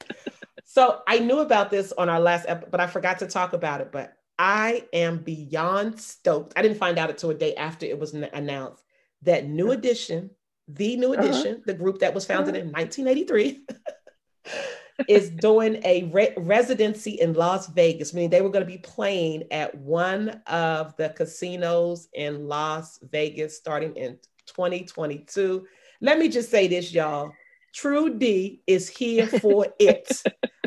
So 0.65 1.03
I 1.07 1.19
knew 1.19 1.39
about 1.39 1.71
this 1.71 1.93
on 1.93 2.09
our 2.09 2.21
last 2.21 2.47
episode, 2.49 2.71
but 2.71 2.81
I 2.81 2.87
forgot 2.87 3.21
to 3.21 3.27
talk 3.27 3.53
about 3.53 3.81
it. 3.81 3.93
But 3.93 4.17
I 4.39 4.85
am 4.93 5.19
beyond 5.19 6.01
stoked. 6.01 6.55
I 6.57 6.63
didn't 6.63 6.79
find 6.79 6.99
out 6.99 7.11
until 7.11 7.31
a 7.31 7.35
day 7.35 7.55
after 7.55 7.87
it 7.87 7.99
was 7.99 8.15
announced 8.15 8.83
that 9.23 9.47
New 9.47 9.71
Edition, 9.71 10.31
the 10.75 10.97
New 10.97 11.13
uh-huh. 11.13 11.23
Edition, 11.23 11.55
uh-huh. 11.55 11.63
the 11.67 11.75
group 11.75 11.99
that 12.01 12.15
was 12.15 12.27
founded 12.27 12.55
uh-huh. 12.55 12.65
in 12.65 12.73
1983, 12.73 13.65
is 15.09 15.31
doing 15.31 15.81
a 15.85 16.05
re- 16.05 16.35
residency 16.37 17.13
in 17.13 17.33
Las 17.33 17.69
Vegas, 17.69 18.13
meaning 18.13 18.31
they 18.31 18.43
were 18.43 18.51
going 18.51 18.65
to 18.65 18.71
be 18.71 18.79
playing 18.79 19.45
at 19.51 19.75
one 19.75 20.41
of 20.47 20.97
the 20.97 21.09
casinos 21.11 22.09
in 22.13 22.47
Las 22.47 22.99
Vegas 23.11 23.57
starting 23.57 23.97
in 23.97 24.19
2022. 24.47 25.67
Let 26.01 26.19
me 26.19 26.29
just 26.29 26.51
say 26.51 26.69
this, 26.69 26.93
y'all. 26.93 27.33
True 27.73 28.19
D 28.19 28.63
is 28.67 28.89
here 28.89 29.27
for 29.27 29.67
it. 29.79 30.23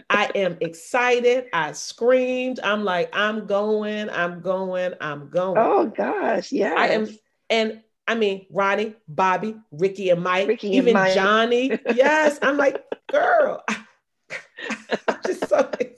I 0.10 0.30
am 0.36 0.58
excited. 0.62 1.46
I 1.54 1.72
screamed. 1.74 2.60
I'm 2.64 2.84
like, 2.84 3.10
I'm 3.14 3.46
going, 3.48 4.10
I'm 4.10 4.42
going, 4.42 4.94
I'm 5.02 5.30
going. 5.30 5.58
Oh 5.58 5.88
gosh, 5.88 6.52
yeah. 6.52 6.76
I 6.78 6.90
am, 6.90 7.08
and 7.50 7.82
I 8.08 8.16
mean, 8.16 8.46
Ronnie, 8.50 8.96
Bobby, 9.08 9.56
Ricky, 9.72 10.10
and 10.10 10.22
Mike, 10.22 10.48
Ricky 10.48 10.70
even 10.76 10.90
and 10.90 11.06
Mike. 11.06 11.14
Johnny. 11.14 11.80
Yes, 11.96 12.38
I'm 12.42 12.58
like, 12.58 12.84
girl. 13.10 13.64
I'm 13.70 15.20
just 15.26 15.48
so 15.48 15.60
excited. 15.60 15.98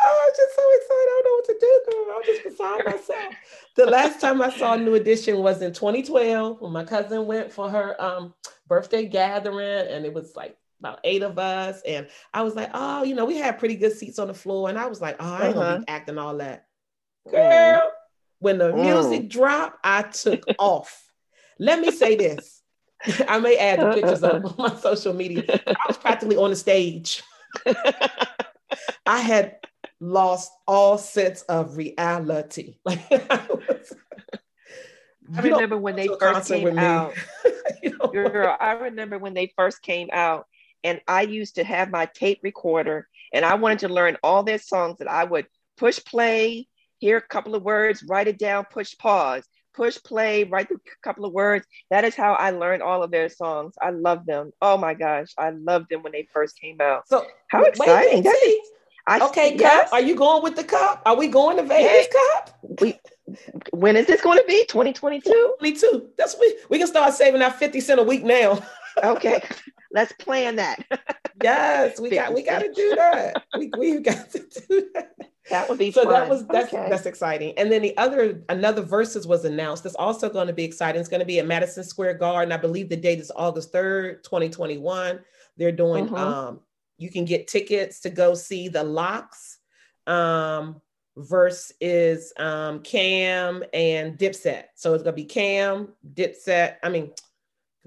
Oh, 0.00 0.26
I'm 0.26 0.32
just 0.36 0.56
so 0.56 0.62
excited. 0.76 1.08
I 1.08 1.22
don't 1.22 1.24
know 1.24 1.34
what 1.34 1.44
to 1.46 1.56
do, 1.60 1.80
girl. 1.90 2.16
I'm 2.16 2.24
just 2.24 2.44
beside 2.44 2.84
myself. 2.84 3.34
The 3.76 3.86
last 3.86 4.20
time 4.20 4.42
I 4.42 4.50
saw 4.50 4.76
New 4.76 4.94
Edition 4.94 5.38
was 5.38 5.62
in 5.62 5.72
2012 5.72 6.60
when 6.60 6.72
my 6.72 6.84
cousin 6.84 7.26
went 7.26 7.52
for 7.52 7.70
her 7.70 8.00
um, 8.02 8.34
birthday 8.66 9.06
gathering, 9.06 9.88
and 9.88 10.04
it 10.04 10.12
was 10.12 10.34
like 10.36 10.56
about 10.80 11.00
eight 11.04 11.22
of 11.22 11.38
us. 11.38 11.80
And 11.86 12.08
I 12.32 12.42
was 12.42 12.54
like, 12.54 12.70
oh, 12.74 13.02
you 13.02 13.14
know, 13.14 13.24
we 13.24 13.36
had 13.36 13.58
pretty 13.58 13.76
good 13.76 13.92
seats 13.92 14.18
on 14.18 14.28
the 14.28 14.34
floor. 14.34 14.68
And 14.68 14.78
I 14.78 14.86
was 14.86 15.00
like, 15.00 15.16
oh, 15.20 15.32
I 15.32 15.48
ain't 15.48 15.56
uh-huh. 15.56 15.64
gonna 15.64 15.78
be 15.78 15.84
uh-huh. 15.84 15.96
acting 15.96 16.18
all 16.18 16.36
that. 16.38 16.66
Girl, 17.30 17.82
when 18.40 18.58
the 18.58 18.72
mm. 18.72 18.82
music 18.82 19.28
dropped, 19.28 19.78
I 19.84 20.02
took 20.02 20.44
off. 20.58 21.04
Let 21.58 21.80
me 21.80 21.90
say 21.90 22.16
this. 22.16 22.62
I 23.28 23.38
may 23.38 23.56
add 23.56 23.80
the 23.80 23.92
pictures 23.92 24.22
on 24.24 24.54
my 24.58 24.74
social 24.76 25.14
media. 25.14 25.44
I 25.66 25.74
was 25.86 25.96
practically 25.96 26.36
on 26.36 26.50
the 26.50 26.56
stage. 26.56 27.22
I 29.06 29.20
had 29.20 29.56
lost 30.00 30.52
all 30.66 30.98
sense 30.98 31.42
of 31.42 31.76
reality. 31.76 32.76
Like 32.84 33.00
I 33.10 33.46
was, 33.48 33.94
I 35.34 35.40
remember 35.40 35.76
when 35.76 35.96
they 35.96 36.08
first 36.20 36.48
came 36.48 36.78
out. 36.78 37.14
Girl, 38.12 38.56
I 38.58 38.72
remember 38.72 39.18
when 39.18 39.34
they 39.34 39.52
first 39.56 39.82
came 39.82 40.08
out 40.12 40.46
and 40.84 41.00
I 41.08 41.22
used 41.22 41.56
to 41.56 41.64
have 41.64 41.90
my 41.90 42.06
tape 42.06 42.40
recorder 42.42 43.08
and 43.32 43.44
I 43.44 43.54
wanted 43.54 43.80
to 43.80 43.88
learn 43.88 44.16
all 44.22 44.42
their 44.42 44.58
songs 44.58 44.98
that 44.98 45.08
I 45.08 45.24
would 45.24 45.46
push 45.76 46.02
play, 46.04 46.67
hear 46.98 47.16
a 47.16 47.22
couple 47.22 47.54
of 47.54 47.62
words, 47.62 48.04
write 48.08 48.28
it 48.28 48.38
down, 48.38 48.64
push 48.70 48.96
pause, 48.98 49.44
push 49.74 49.98
play, 50.02 50.44
write 50.44 50.70
a 50.70 50.76
couple 51.02 51.24
of 51.24 51.32
words. 51.32 51.66
That 51.90 52.04
is 52.04 52.14
how 52.14 52.34
I 52.34 52.50
learned 52.50 52.82
all 52.82 53.02
of 53.02 53.10
their 53.10 53.28
songs. 53.28 53.74
I 53.80 53.90
love 53.90 54.26
them. 54.26 54.50
Oh 54.60 54.76
my 54.76 54.94
gosh, 54.94 55.28
I 55.38 55.50
loved 55.50 55.86
them 55.90 56.02
when 56.02 56.12
they 56.12 56.28
first 56.32 56.60
came 56.60 56.80
out. 56.80 57.08
So 57.08 57.24
how 57.48 57.62
exciting! 57.62 58.24
Wait, 58.24 58.34
wait, 58.42 58.60
I, 59.08 59.26
okay, 59.28 59.56
yes. 59.58 59.84
Cup. 59.84 59.92
Are 59.94 60.02
you 60.02 60.14
going 60.14 60.42
with 60.42 60.54
the 60.54 60.64
cup? 60.64 61.02
Are 61.06 61.16
we 61.16 61.28
going 61.28 61.56
to 61.56 61.62
Vegas 61.62 61.90
hey, 61.90 62.08
Cup? 62.12 62.58
We 62.80 63.00
when 63.70 63.96
is 63.96 64.06
this 64.06 64.20
going 64.20 64.38
to 64.38 64.44
be? 64.46 64.66
2022? 64.66 65.54
22. 65.58 66.08
That's 66.18 66.36
we 66.38 66.58
we 66.68 66.78
can 66.78 66.86
start 66.86 67.14
saving 67.14 67.40
our 67.40 67.50
50 67.50 67.80
cent 67.80 68.00
a 68.00 68.02
week 68.02 68.22
now. 68.22 68.62
okay. 69.02 69.42
Let's 69.92 70.12
plan 70.12 70.56
that. 70.56 70.84
yes, 71.42 71.98
we 71.98 72.10
got 72.10 72.34
we 72.34 72.42
got 72.42 72.58
to 72.58 72.70
do 72.72 72.94
that. 72.96 73.42
We 73.56 73.70
we 73.78 74.00
got 74.00 74.30
to 74.32 74.40
do 74.40 74.90
that. 74.94 75.14
That 75.50 75.68
would 75.68 75.78
be 75.78 75.90
so. 75.90 76.04
Fun. 76.04 76.12
That 76.12 76.28
was 76.28 76.46
that's 76.46 76.72
okay. 76.72 76.88
that's 76.90 77.06
exciting. 77.06 77.54
And 77.56 77.70
then 77.70 77.82
the 77.82 77.96
other 77.96 78.42
another 78.48 78.82
Verzuz 78.82 79.26
was 79.26 79.44
announced. 79.44 79.82
That's 79.84 79.94
also 79.96 80.28
going 80.28 80.46
to 80.46 80.52
be 80.52 80.64
exciting. 80.64 81.00
It's 81.00 81.08
going 81.08 81.20
to 81.20 81.26
be 81.26 81.38
at 81.38 81.46
Madison 81.46 81.84
Square 81.84 82.14
Garden. 82.14 82.52
I 82.52 82.56
believe 82.56 82.88
the 82.88 82.96
date 82.96 83.20
is 83.20 83.32
August 83.34 83.72
third, 83.72 84.24
twenty 84.24 84.48
twenty 84.48 84.78
one. 84.78 85.20
They're 85.56 85.72
doing. 85.72 86.06
Mm-hmm. 86.06 86.14
Um, 86.14 86.60
you 86.98 87.10
can 87.10 87.24
get 87.24 87.46
tickets 87.46 88.00
to 88.00 88.10
go 88.10 88.34
see 88.34 88.68
the 88.68 88.82
LOX 88.82 89.58
Um, 90.08 90.80
verse 91.16 91.72
is 91.80 92.32
um, 92.38 92.80
Cam 92.82 93.62
and 93.72 94.18
Dipset. 94.18 94.64
So 94.74 94.94
it's 94.94 95.02
gonna 95.02 95.14
be 95.14 95.24
Cam, 95.24 95.88
Dipset. 96.14 96.76
I 96.82 96.88
mean, 96.88 97.12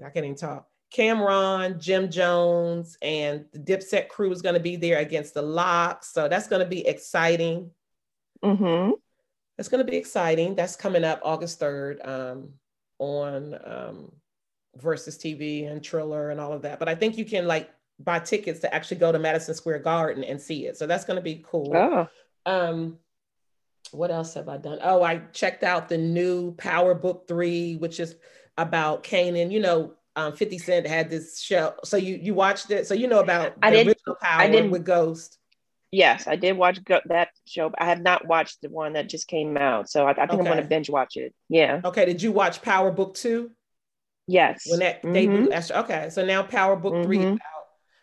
I 0.00 0.10
can't 0.10 0.24
even 0.24 0.36
talk. 0.36 0.66
Cam'ron, 0.96 1.78
Jim 1.80 2.10
Jones, 2.10 2.98
and 3.00 3.46
the 3.52 3.58
Dipset 3.58 4.08
crew 4.08 4.30
is 4.30 4.42
going 4.42 4.54
to 4.54 4.60
be 4.60 4.76
there 4.76 4.98
against 4.98 5.34
the 5.34 5.42
LOX. 5.42 6.12
So 6.12 6.28
that's 6.28 6.48
going 6.48 6.60
to 6.60 6.68
be 6.68 6.86
exciting. 6.86 7.70
Mm-hmm. 8.44 8.92
That's 9.56 9.68
going 9.68 9.84
to 9.84 9.90
be 9.90 9.96
exciting. 9.96 10.54
That's 10.54 10.76
coming 10.76 11.04
up 11.04 11.20
August 11.24 11.60
3rd 11.60 12.06
um, 12.06 12.48
on 12.98 13.54
um, 13.64 14.12
Verzuz 14.78 15.18
TV 15.18 15.70
and 15.70 15.82
Triller 15.82 16.30
and 16.30 16.40
all 16.40 16.52
of 16.52 16.62
that. 16.62 16.78
But 16.78 16.88
I 16.88 16.94
think 16.94 17.16
you 17.16 17.24
can 17.24 17.46
like 17.46 17.70
buy 17.98 18.18
tickets 18.18 18.60
to 18.60 18.74
actually 18.74 18.98
go 18.98 19.12
to 19.12 19.18
Madison 19.18 19.54
Square 19.54 19.80
Garden 19.80 20.24
and 20.24 20.40
see 20.40 20.66
it. 20.66 20.76
So 20.76 20.86
that's 20.86 21.04
going 21.04 21.16
to 21.16 21.22
be 21.22 21.44
cool. 21.46 21.72
Oh, 21.74 22.08
Um, 22.44 22.98
what 23.92 24.10
else 24.10 24.34
have 24.34 24.48
I 24.48 24.56
done? 24.56 24.78
Oh, 24.82 25.02
I 25.02 25.18
checked 25.32 25.62
out 25.62 25.88
the 25.88 25.98
new 25.98 26.52
Power 26.54 26.94
Book 26.94 27.26
Three, 27.28 27.76
which 27.76 28.00
is 28.00 28.16
about 28.56 29.04
Kanan. 29.04 29.52
You 29.52 29.60
know, 29.60 29.94
um, 30.16 30.34
Fifty 30.36 30.58
Cent 30.58 30.86
had 30.86 31.10
this 31.10 31.40
show. 31.40 31.74
So 31.84 31.96
you 31.96 32.16
you 32.20 32.34
watched 32.34 32.70
it. 32.70 32.86
So 32.86 32.94
you 32.94 33.06
know 33.08 33.20
about 33.20 33.54
I 33.62 33.70
the 33.70 33.76
did- 33.78 33.86
original 33.88 34.16
Power 34.20 34.40
I 34.42 34.48
didn't- 34.50 34.70
with 34.70 34.84
Ghost. 34.84 35.38
yes, 35.90 36.26
I 36.26 36.36
did 36.36 36.56
watch 36.56 36.82
go- 36.84 37.00
that 37.06 37.28
show. 37.46 37.70
But 37.70 37.82
I 37.82 37.86
have 37.86 38.00
not 38.02 38.26
watched 38.26 38.60
the 38.62 38.68
one 38.70 38.92
that 38.94 39.08
just 39.08 39.26
came 39.28 39.56
out, 39.56 39.88
so 39.90 40.06
I, 40.06 40.10
I 40.10 40.14
think 40.26 40.32
I'm 40.32 40.44
going 40.44 40.56
to 40.58 40.64
binge 40.64 40.90
watch 40.90 41.16
it. 41.16 41.34
Yeah. 41.48 41.80
Okay, 41.84 42.04
did 42.04 42.20
you 42.22 42.32
watch 42.32 42.62
Power 42.62 42.90
Book 42.90 43.14
Two 43.14 43.50
Yes. 44.26 44.64
when 44.68 44.80
that 44.80 45.02
Mhm. 45.02 45.12
debuted? 45.14 45.48
That's- 45.50 45.70
Okay, 45.70 46.08
so 46.10 46.24
now 46.24 46.42
Power 46.42 46.76
Book 46.76 47.02
Three 47.04 47.18
is 47.18 47.24
Mhm. 47.24 47.32
out. 47.34 47.38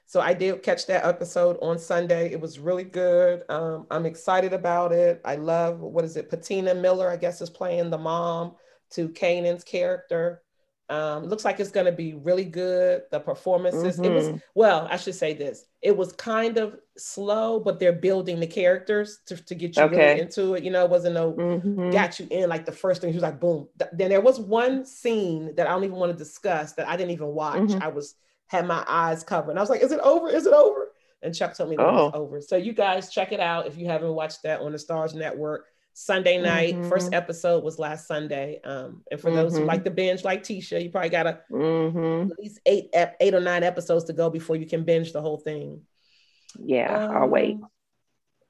So 0.08 0.20
I 0.20 0.34
did 0.34 0.64
catch 0.64 0.88
that 0.88 1.06
episode 1.06 1.58
on 1.62 1.78
Sunday. 1.78 2.32
It 2.32 2.42
was 2.42 2.58
really 2.58 2.84
good. 2.84 3.44
Um, 3.48 3.86
I'm 3.92 4.08
excited 4.08 4.54
about 4.54 4.92
it. 4.92 5.22
I 5.24 5.36
love 5.36 5.80
what 5.80 6.04
is 6.04 6.18
it? 6.18 6.30
Patina 6.32 6.74
Miller, 6.74 7.08
I 7.10 7.16
guess, 7.18 7.42
is 7.42 7.52
playing 7.52 7.92
the 7.92 8.00
mom 8.00 8.56
to 8.94 9.10
Kanan's 9.10 9.64
character. 9.64 10.42
Um, 10.90 11.26
looks 11.26 11.46
like 11.46 11.60
it's 11.60 11.70
going 11.70 11.86
to 11.86 11.92
be 11.92 12.16
really 12.16 12.44
good. 12.46 13.04
The 13.12 13.20
performances. 13.20 14.00
It 14.00 14.10
was 14.12 14.30
Mhm. 14.30 14.42
well. 14.56 14.88
I 14.90 14.98
should 14.98 15.14
say 15.14 15.34
this. 15.34 15.66
It 15.84 15.96
was 15.96 16.12
kind 16.14 16.58
of 16.58 16.80
slow, 16.98 17.60
but 17.60 17.80
they're 17.80 17.94
building 17.94 18.40
the 18.40 18.48
characters 18.48 19.20
to, 19.28 19.38
to 19.38 19.54
get 19.56 19.78
you 19.78 19.84
Okay. 19.84 19.96
really 20.14 20.22
into 20.22 20.56
it. 20.56 20.64
You 20.64 20.72
know, 20.72 20.84
it 20.84 20.90
wasn't 20.90 21.14
no 21.14 21.34
Mhm. 21.34 21.92
got 21.92 22.20
you 22.20 22.28
in 22.32 22.50
like 22.50 22.66
the 22.66 22.72
first 22.72 23.02
thing. 23.02 23.12
She 23.12 23.16
was 23.18 23.24
like, 23.24 23.40
boom. 23.40 23.68
Then 23.94 24.10
there 24.10 24.20
was 24.22 24.40
one 24.40 24.84
scene 24.84 25.54
that 25.56 25.68
I 25.68 25.72
don't 25.72 25.84
even 25.84 25.98
want 25.98 26.12
to 26.12 26.18
discuss 26.18 26.74
that 26.74 26.88
I 26.88 26.98
didn't 26.98 27.12
even 27.12 27.28
watch. 27.36 27.60
Mhm. 27.60 27.82
I 27.84 27.90
was 27.90 28.16
had 28.48 28.66
my 28.66 28.84
eyes 28.88 29.24
covered. 29.24 29.52
And 29.52 29.60
I 29.60 29.62
was 29.62 29.70
like, 29.70 29.82
is 29.82 29.92
it 29.92 30.00
over? 30.00 30.28
Is 30.28 30.48
it 30.48 30.54
over? 30.54 30.92
And 31.22 31.36
Chuck 31.36 31.54
told 31.54 31.70
me 31.70 31.76
that 31.76 31.88
it 31.88 31.92
was 31.92 32.12
Oh. 32.16 32.20
over. 32.20 32.42
So 32.42 32.56
you 32.56 32.74
guys 32.74 33.12
check 33.12 33.32
it 33.32 33.40
out 33.40 33.68
if 33.68 33.78
you 33.78 33.86
haven't 33.86 34.16
watched 34.16 34.42
that 34.42 34.62
on 34.62 34.72
the 34.72 34.80
Starz 34.80 35.14
Network. 35.14 35.68
Sunday 36.00 36.38
night, 36.38 36.76
Mhm. 36.76 36.86
first 36.86 37.14
episode 37.14 37.62
was 37.64 37.78
last 37.78 38.08
Sunday. 38.08 38.62
Um, 38.64 39.04
and 39.12 39.20
for 39.20 39.32
those 39.32 39.58
who 39.58 39.64
Mhm. 39.64 39.68
like 39.68 39.84
the 39.84 39.92
binge, 39.92 40.24
like 40.24 40.44
Tisha, 40.44 40.82
you 40.82 40.90
probably 40.90 41.10
got 41.10 41.28
a, 41.28 41.40
Mhm. 41.52 42.32
at 42.32 42.40
least 42.40 42.60
eight, 42.66 42.90
ep- 42.94 43.18
eight 43.20 43.34
or 43.34 43.42
nine 43.42 43.64
episodes 43.64 44.06
to 44.06 44.14
go 44.14 44.30
before 44.30 44.56
you 44.56 44.66
can 44.66 44.86
binge 44.86 45.12
the 45.12 45.22
whole 45.22 45.38
thing. 45.38 45.82
Yeah, 46.58 47.08
I'll 47.12 47.28
wait. 47.28 47.56
Um, 47.56 47.70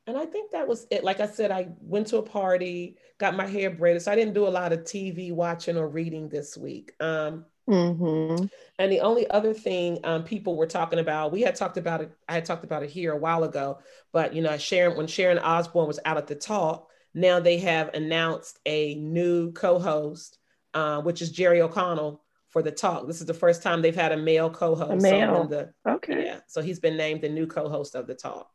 And 0.07 0.17
I 0.17 0.25
think 0.25 0.51
that 0.51 0.67
was 0.67 0.87
it. 0.89 1.03
Like 1.03 1.19
I 1.19 1.27
said, 1.27 1.51
I 1.51 1.69
went 1.81 2.07
to 2.07 2.17
a 2.17 2.23
party, 2.23 2.97
got 3.19 3.35
my 3.35 3.45
hair 3.45 3.69
braided. 3.69 4.01
So 4.01 4.11
I 4.11 4.15
didn't 4.15 4.33
do 4.33 4.47
a 4.47 4.49
lot 4.49 4.73
of 4.73 4.83
TV 4.83 5.31
watching 5.31 5.77
or 5.77 5.87
reading 5.87 6.29
this 6.29 6.57
week. 6.57 6.93
Um, 6.99 7.45
hmm 7.67 8.45
and 8.79 8.91
the 8.91 9.01
only 9.01 9.29
other 9.29 9.53
thing 9.53 9.99
um, 10.03 10.23
people 10.23 10.55
were 10.55 10.65
talking 10.65 10.99
about, 10.99 11.31
we 11.31 11.41
had 11.41 11.55
talked 11.55 11.77
about 11.77 12.01
it, 12.01 12.11
I 12.27 12.33
had 12.35 12.45
talked 12.45 12.63
about 12.63 12.83
it 12.83 12.89
here 12.89 13.11
a 13.11 13.17
while 13.17 13.43
ago, 13.43 13.79
but 14.11 14.33
you 14.33 14.41
know, 14.41 14.57
Sharon, 14.57 14.97
when 14.97 15.07
Sharon 15.07 15.37
Osbourne 15.39 15.87
was 15.87 15.99
out 16.05 16.17
at 16.17 16.27
the 16.27 16.35
talk, 16.35 16.89
now 17.19 17.39
they 17.39 17.57
have 17.59 17.93
announced 17.93 18.59
a 18.65 18.95
new 18.95 19.51
co-host, 19.51 20.37
uh, 20.73 21.01
which 21.01 21.21
is 21.21 21.31
Jerry 21.31 21.61
O'Connell 21.61 22.23
for 22.47 22.61
the 22.61 22.71
talk. 22.71 23.05
This 23.07 23.21
is 23.21 23.27
the 23.27 23.33
first 23.33 23.61
time 23.61 23.81
they've 23.81 23.95
had 23.95 24.11
a 24.11 24.17
male 24.17 24.49
co-host. 24.49 24.91
A 24.91 24.99
So 24.99 25.11
male. 25.11 25.41
in 25.43 25.49
the, 25.49 25.73
Okay. 25.87 26.25
yeah, 26.25 26.39
so 26.47 26.61
he's 26.61 26.79
been 26.79 26.97
named 26.97 27.21
the 27.21 27.29
new 27.29 27.45
co-host 27.47 27.95
of 27.95 28.07
the 28.07 28.15
talk. 28.15 28.49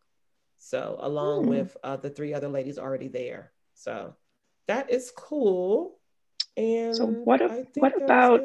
So 0.59 0.97
along 1.01 1.45
Hmm. 1.45 1.51
with 1.51 1.77
uh, 1.85 1.97
the 1.97 2.11
three 2.11 2.33
other 2.35 2.49
ladies 2.49 2.79
already 2.79 3.09
there. 3.09 3.53
So 3.75 4.15
that 4.67 4.91
is 4.91 5.11
cool. 5.15 5.99
And 6.57 6.95
So 6.97 7.07
what 7.07 7.41
think 7.41 7.69
what 7.77 8.01
about- 8.03 8.41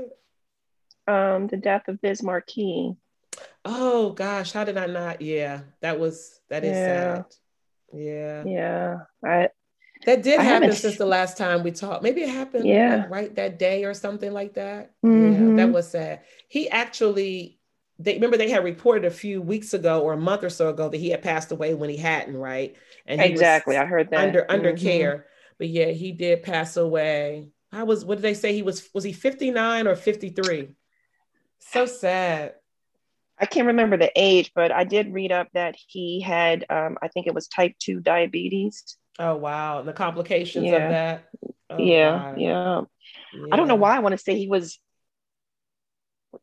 Um, 1.08 1.48
the 1.48 1.58
death 1.58 1.88
of 1.88 2.00
Biz 2.02 2.22
Markie. 2.22 2.96
Oh 3.66 4.12
gosh, 4.12 4.52
how 4.52 4.64
did 4.64 4.78
I 4.78 4.86
not? 4.86 5.22
Yeah, 5.22 5.62
that 5.82 6.00
was 6.00 6.40
that 6.50 6.64
is 6.64 6.76
Yeah. 6.78 6.86
sad. 6.86 7.26
Yeah. 7.94 8.44
Yeah. 8.46 8.98
I 9.24 9.50
That 10.06 10.24
did 10.24 10.40
I 10.40 10.44
happen 10.44 10.72
since 10.72 10.98
the 10.98 11.06
last 11.06 11.38
time 11.38 11.62
we 11.64 11.72
talked. 11.72 12.04
Maybe 12.04 12.22
it 12.22 12.30
happened 12.30 12.66
Yeah. 12.66 12.98
like, 13.02 13.10
right 13.10 13.36
that 13.36 13.60
day 13.60 13.84
or 13.84 13.94
something 13.94 14.32
like 14.32 14.54
that. 14.54 14.92
Yeah, 15.04 15.10
Mhm. 15.10 15.58
that 15.58 15.72
was 15.72 15.90
sad. 15.90 16.22
He 16.48 16.70
actually 16.70 17.58
they 18.02 18.14
remember 18.14 18.38
they 18.38 18.50
had 18.50 18.64
reported 18.64 19.04
a 19.04 19.12
few 19.12 19.42
weeks 19.42 19.74
ago 19.74 20.02
or 20.02 20.14
a 20.14 20.18
month 20.18 20.46
or 20.46 20.50
so 20.50 20.70
ago 20.70 20.88
that 20.88 20.98
he 20.98 21.10
had 21.10 21.22
passed 21.22 21.52
away 21.52 21.74
when 21.74 21.90
he 21.90 21.98
hadn't, 21.98 22.38
right? 22.38 22.78
And 23.06 23.20
exactly. 23.20 23.76
I 23.76 23.84
heard 23.84 24.10
that. 24.12 24.20
under 24.26 24.50
under 24.50 24.72
Mhm. 24.72 24.82
care. 24.82 25.26
But 25.58 25.68
yeah, 25.68 25.88
he 25.88 26.14
did 26.14 26.42
pass 26.44 26.78
away. 26.78 27.50
I 27.74 27.84
was 27.84 28.06
what 28.06 28.16
did 28.16 28.22
they 28.22 28.34
say 28.36 28.54
he 28.54 28.62
was 28.64 28.90
was 28.94 29.04
he 29.04 29.12
59 29.12 29.86
or 29.86 29.98
53? 29.98 30.70
So 31.60 31.86
sad. 31.86 32.56
I 33.38 33.46
can't 33.46 33.68
remember 33.68 33.98
the 33.98 34.12
age, 34.16 34.52
but 34.56 34.72
I 34.72 34.86
did 34.86 35.14
read 35.14 35.34
up 35.34 35.50
that 35.54 35.76
he 35.76 36.22
had 36.22 36.66
um, 36.70 36.98
I 37.02 37.10
think 37.10 37.28
it 37.28 37.34
was 37.34 37.50
type 37.50 37.76
two 37.80 38.00
diabetes. 38.00 38.98
Oh 39.20 39.36
wow, 39.36 39.82
the 39.82 39.94
complications 39.94 40.66
Yeah. 40.66 40.76
of 40.78 40.90
that. 40.90 41.30
Oh, 41.70 41.78
yeah, 41.78 42.12
God. 42.12 42.40
yeah. 42.40 42.82
I 43.52 43.56
don't 43.58 43.68
know 43.68 43.76
why 43.76 43.96
I 43.96 44.00
want 44.00 44.14
to 44.14 44.18
say 44.18 44.36
he 44.38 44.48
was 44.48 44.80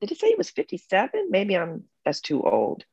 did 0.01 0.13
it 0.13 0.19
say 0.19 0.29
he 0.29 0.35
was 0.35 0.51
57? 0.51 1.29
Maybe 1.31 1.57
I'm 1.57 1.85
that's 2.05 2.21
too 2.21 2.43
old. 2.43 2.85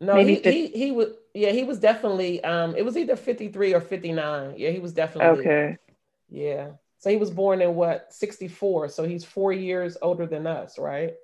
No, 0.00 0.14
maybe 0.14 0.36
he, 0.36 0.42
fif- 0.42 0.54
he 0.54 0.66
he 0.68 0.92
was 0.92 1.08
yeah, 1.34 1.50
he 1.50 1.64
was 1.64 1.78
definitely 1.78 2.42
um 2.44 2.76
it 2.76 2.84
was 2.84 2.96
either 2.96 3.16
53 3.16 3.74
or 3.74 3.80
59. 3.80 4.54
Yeah, 4.56 4.70
he 4.70 4.78
was 4.78 4.92
definitely 4.92 5.40
Okay. 5.40 5.78
yeah. 6.30 6.70
So 6.98 7.10
he 7.10 7.16
was 7.16 7.30
born 7.30 7.60
in 7.60 7.74
what 7.74 8.12
64, 8.14 8.88
so 8.88 9.04
he's 9.04 9.24
four 9.24 9.52
years 9.52 9.96
older 10.00 10.26
than 10.26 10.46
us, 10.46 10.78
right? 10.78 11.14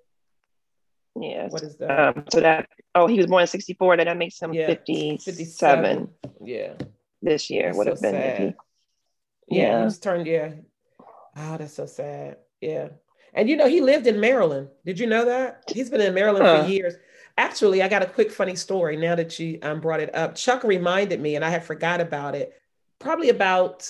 Yes. 1.18 1.52
What 1.52 1.62
is 1.62 1.76
that? 1.78 2.16
Um, 2.16 2.24
so 2.30 2.40
that 2.40 2.68
oh 2.94 3.06
he 3.06 3.16
was 3.16 3.26
born 3.26 3.42
in 3.42 3.46
64, 3.46 3.96
then 3.98 4.06
that 4.06 4.16
makes 4.16 4.40
him 4.40 4.52
Yeah, 4.52 4.66
57, 4.66 5.18
57. 5.18 6.08
Yeah. 6.44 6.74
This 7.22 7.50
year 7.50 7.72
would 7.74 7.84
so 7.86 7.90
have 7.92 8.00
been 8.02 8.12
sad. 8.14 8.54
Yeah, 9.48 9.62
Yeah. 9.62 9.78
he 9.80 9.84
was 9.84 9.98
turned, 9.98 10.26
yeah. 10.26 10.52
Oh, 11.36 11.56
that's 11.56 11.74
so 11.74 11.86
sad. 11.86 12.38
Yeah. 12.60 12.88
And 13.34 13.48
you 13.48 13.56
know, 13.56 13.68
he 13.68 13.80
lived 13.80 14.06
in 14.06 14.18
Maryland. 14.20 14.68
Did 14.84 14.98
you 14.98 15.06
know 15.06 15.24
that? 15.26 15.62
He's 15.72 15.90
been 15.90 16.00
in 16.00 16.14
Maryland 16.14 16.44
Huh. 16.44 16.64
for 16.64 16.68
years. 16.70 16.94
Actually, 17.38 17.82
I 17.82 17.88
got 17.88 18.02
a 18.02 18.06
quick 18.06 18.30
funny 18.30 18.56
story 18.56 18.96
now 18.96 19.14
that 19.14 19.38
you 19.38 19.58
um, 19.62 19.80
brought 19.80 20.00
it 20.00 20.14
up. 20.14 20.34
Chuck 20.34 20.64
reminded 20.64 21.20
me, 21.20 21.36
and 21.36 21.44
I 21.44 21.50
had 21.50 21.64
forgot 21.64 22.00
about 22.00 22.34
it. 22.34 22.52
Probably 22.98 23.28
about, 23.30 23.88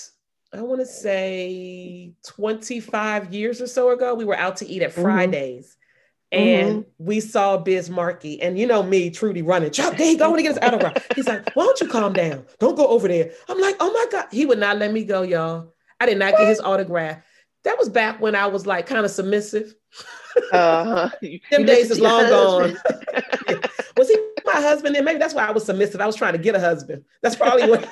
I 0.52 0.60
want 0.60 0.80
to 0.80 0.86
say 0.86 2.12
25 2.26 3.32
years 3.32 3.60
or 3.62 3.66
so 3.66 3.90
ago, 3.90 4.14
we 4.14 4.24
were 4.24 4.36
out 4.36 4.56
to 4.58 4.66
eat 4.68 4.82
at 4.82 4.90
Mhm. 4.94 5.02
Fridays. 5.02 5.76
And 6.32 6.84
we 6.98 7.18
saw 7.18 7.56
Biz 7.56 7.90
Markie, 7.90 8.40
and 8.40 8.56
you 8.56 8.64
know 8.64 8.84
me, 8.84 9.10
Trudy, 9.10 9.42
running. 9.42 9.72
Chuck, 9.72 9.96
there 9.96 10.06
he 10.06 10.16
go. 10.16 10.26
I 10.26 10.28
want 10.28 10.38
to 10.38 10.42
get 10.44 10.50
his 10.50 10.62
autograph. 10.62 11.06
He's 11.16 11.26
like, 11.26 11.50
"Why 11.56 11.64
don't 11.64 11.80
you 11.80 11.88
calm 11.88 12.12
down? 12.12 12.46
Don't 12.60 12.76
go 12.76 12.86
over 12.86 13.08
there." 13.08 13.32
I'm 13.48 13.60
like, 13.60 13.74
"Oh 13.80 13.92
my 13.92 14.06
god!" 14.12 14.28
He 14.30 14.46
would 14.46 14.60
not 14.60 14.78
let 14.78 14.92
me 14.92 15.02
go, 15.04 15.22
y'all. 15.22 15.74
I 15.98 16.06
did 16.06 16.18
not 16.18 16.36
get 16.36 16.46
his 16.46 16.60
autograph. 16.60 17.18
That 17.64 17.76
was 17.78 17.88
back 17.88 18.20
when 18.20 18.36
I 18.36 18.46
was 18.46 18.64
like 18.64 18.86
kind 18.86 19.04
of 19.04 19.10
submissive. 19.10 19.74
Uh-huh. 20.52 21.10
Them 21.50 21.66
days 21.66 21.90
is 21.90 22.00
long 22.00 22.22
gone. 22.28 22.76
Was 23.96 24.08
he 24.08 24.16
my 24.46 24.60
husband? 24.60 24.94
Then 24.94 25.04
maybe 25.04 25.18
that's 25.18 25.34
why 25.34 25.46
I 25.46 25.50
was 25.50 25.64
submissive. 25.64 26.00
I 26.00 26.06
was 26.06 26.16
trying 26.16 26.32
to 26.32 26.38
get 26.38 26.54
a 26.54 26.60
husband. 26.60 27.04
That's 27.22 27.36
probably 27.36 27.68
what. 27.68 27.88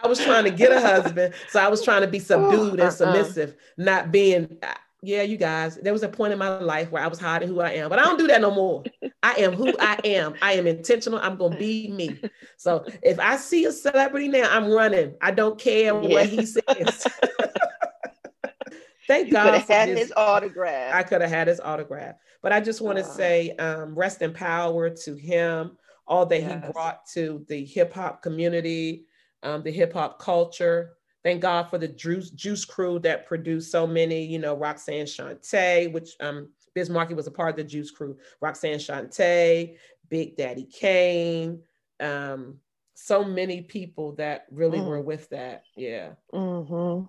I 0.00 0.08
was 0.08 0.18
trying 0.18 0.44
to 0.44 0.50
get 0.50 0.72
a 0.72 0.80
husband, 0.80 1.34
so 1.48 1.60
I 1.60 1.68
was 1.68 1.84
trying 1.84 2.00
to 2.00 2.08
be 2.08 2.18
subdued 2.18 2.80
uh-uh. 2.80 2.86
and 2.86 2.92
submissive, 2.92 3.54
not 3.76 4.10
being. 4.10 4.58
Yeah, 5.02 5.22
you 5.22 5.36
guys. 5.36 5.76
There 5.76 5.92
was 5.92 6.04
a 6.04 6.08
point 6.08 6.32
in 6.32 6.38
my 6.38 6.58
life 6.60 6.90
where 6.92 7.02
I 7.02 7.08
was 7.08 7.18
hiding 7.18 7.48
who 7.48 7.60
I 7.60 7.72
am, 7.72 7.90
but 7.90 7.98
I 7.98 8.04
don't 8.04 8.18
do 8.18 8.28
that 8.28 8.40
no 8.40 8.52
more. 8.52 8.84
I 9.22 9.32
am 9.34 9.52
who 9.52 9.76
I 9.80 9.98
am. 10.04 10.34
I 10.40 10.52
am 10.54 10.66
intentional. 10.66 11.18
I'm 11.18 11.36
gonna 11.36 11.56
be 11.56 11.88
me. 11.88 12.22
So 12.56 12.86
if 13.02 13.18
I 13.18 13.36
see 13.36 13.64
a 13.64 13.72
celebrity 13.72 14.28
now, 14.28 14.48
I'm 14.50 14.70
running. 14.70 15.14
I 15.20 15.32
don't 15.32 15.58
care 15.58 15.86
Yeah. 15.86 16.08
what 16.08 16.26
he 16.26 16.46
says. 16.46 17.06
Thank 19.08 19.26
You 19.26 19.32
could 19.32 19.32
God 19.32 19.54
have 19.54 19.68
had 19.68 19.88
his 19.88 20.12
autograph. 20.16 20.94
I 20.94 21.02
could 21.02 21.20
have 21.20 21.30
had 21.30 21.48
his 21.48 21.58
autograph. 21.60 22.14
But 22.40 22.52
I 22.52 22.60
just 22.60 22.80
want 22.80 22.98
to 22.98 23.04
Wow. 23.04 23.10
say 23.10 23.50
um, 23.56 23.94
rest 23.96 24.22
in 24.22 24.32
power 24.32 24.88
to 24.90 25.14
him, 25.16 25.76
all 26.06 26.26
that 26.26 26.40
Yes. 26.40 26.64
he 26.66 26.72
brought 26.72 27.06
to 27.14 27.44
the 27.48 27.64
hip 27.64 27.92
hop 27.92 28.22
community, 28.22 29.06
um, 29.42 29.62
the 29.64 29.72
hip 29.72 29.92
hop 29.92 30.20
culture. 30.20 30.92
Thank 31.24 31.40
God 31.42 31.64
for 31.70 31.78
the 31.78 31.88
Juice, 31.88 32.30
Juice 32.30 32.64
crew 32.64 32.98
that 33.00 33.26
produced 33.26 33.70
so 33.70 33.86
many, 33.86 34.24
you 34.24 34.38
know, 34.38 34.56
Roxanne 34.56 35.06
Shante, 35.06 35.92
which 35.92 36.10
um, 36.20 36.48
Biz 36.74 36.90
Markie 36.90 37.14
was 37.14 37.26
a 37.26 37.30
part 37.30 37.50
of 37.50 37.56
the 37.56 37.64
Juice 37.64 37.90
crew, 37.90 38.16
Roxanne 38.40 38.78
Shante, 38.78 39.76
Big 40.08 40.36
Daddy 40.36 40.64
Kane, 40.64 41.60
um, 42.00 42.58
so 42.94 43.24
many 43.24 43.62
people 43.62 44.12
that 44.16 44.46
really 44.50 44.80
Mm. 44.80 44.86
were 44.86 45.00
with 45.00 45.28
that. 45.30 45.64
Yeah 45.76 46.12
hmm 46.32 47.02